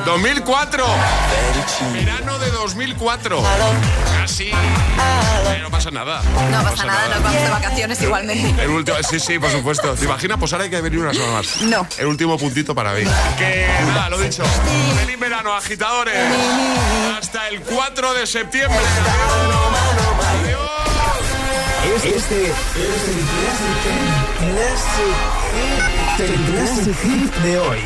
2004. 0.06 0.86
Verano 1.94 2.40
de 2.40 2.50
2004. 2.52 3.44
Casi. 4.18 4.46
Eh, 4.48 5.60
no 5.62 5.70
pasa 5.70 5.92
nada. 5.92 6.22
No 6.24 6.64
pasa 6.64 6.86
nada, 6.86 7.08
nos 7.10 7.24
vamos 7.24 7.42
de 7.42 7.50
vacaciones 7.50 8.02
igualmente. 8.02 8.64
El 8.64 8.70
último, 8.70 8.98
sí, 9.10 9.20
sí, 9.20 9.38
por 9.40 9.52
supuesto. 9.52 9.94
¿Te 9.96 10.06
imaginas? 10.06 10.38
Pues 10.40 10.54
ahora 10.54 10.64
hay 10.66 10.70
que 10.70 10.82
venir 10.82 11.00
una 11.00 11.14
sola 11.14 11.32
más. 11.34 11.62
No. 11.62 11.86
El 11.98 12.06
último 12.08 12.38
puntito 12.38 12.74
para 12.74 12.94
mí. 12.94 13.04
Que 13.38 13.68
nada, 13.88 14.10
lo 14.10 14.18
dicho. 14.20 14.44
Feliz 15.00 15.20
verano, 15.20 15.54
agitadores. 15.54 16.16
Hasta 17.20 17.50
el 17.50 17.62
4 17.62 18.14
de 18.14 18.26
septiembre. 18.26 18.80
Este 21.96 22.14
es 22.14 22.22
el 22.22 23.20
Classic 24.46 25.18
Hit. 25.56 26.30
El 26.30 26.34
Classic 26.46 26.96
Hit 26.96 27.34
de 27.44 27.58
hoy. 27.58 27.80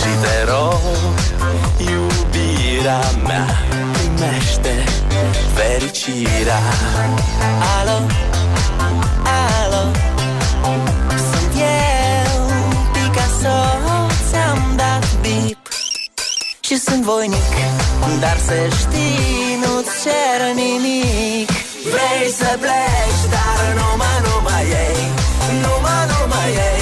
Și 0.00 0.10
te 0.22 0.50
rog, 0.50 0.80
iubirea 1.78 3.04
mea 3.26 3.46
Primește 3.92 4.84
fericirea 5.54 6.62
Alo? 7.78 7.98
Alo? 9.60 9.82
Sunt 11.30 11.52
eu, 11.54 12.40
Picasso 12.92 13.58
Ți-am 14.30 14.72
dat 14.76 15.04
bip 15.20 15.68
Și 16.60 16.78
sunt 16.78 17.02
voinic 17.02 17.52
Dar 18.20 18.36
să 18.46 18.54
știi, 18.78 19.58
nu-ți 19.62 19.92
cer 20.02 20.40
nimic 20.54 21.50
Vrei 21.92 22.30
să 22.38 22.50
pleci, 22.60 23.22
dar 23.34 23.64
numai, 23.78 24.16
numai 24.26 24.64
ei 24.84 25.00
Numai, 25.62 26.02
numai 26.12 26.50
ei 26.70 26.81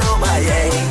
yeah. 0.41 0.90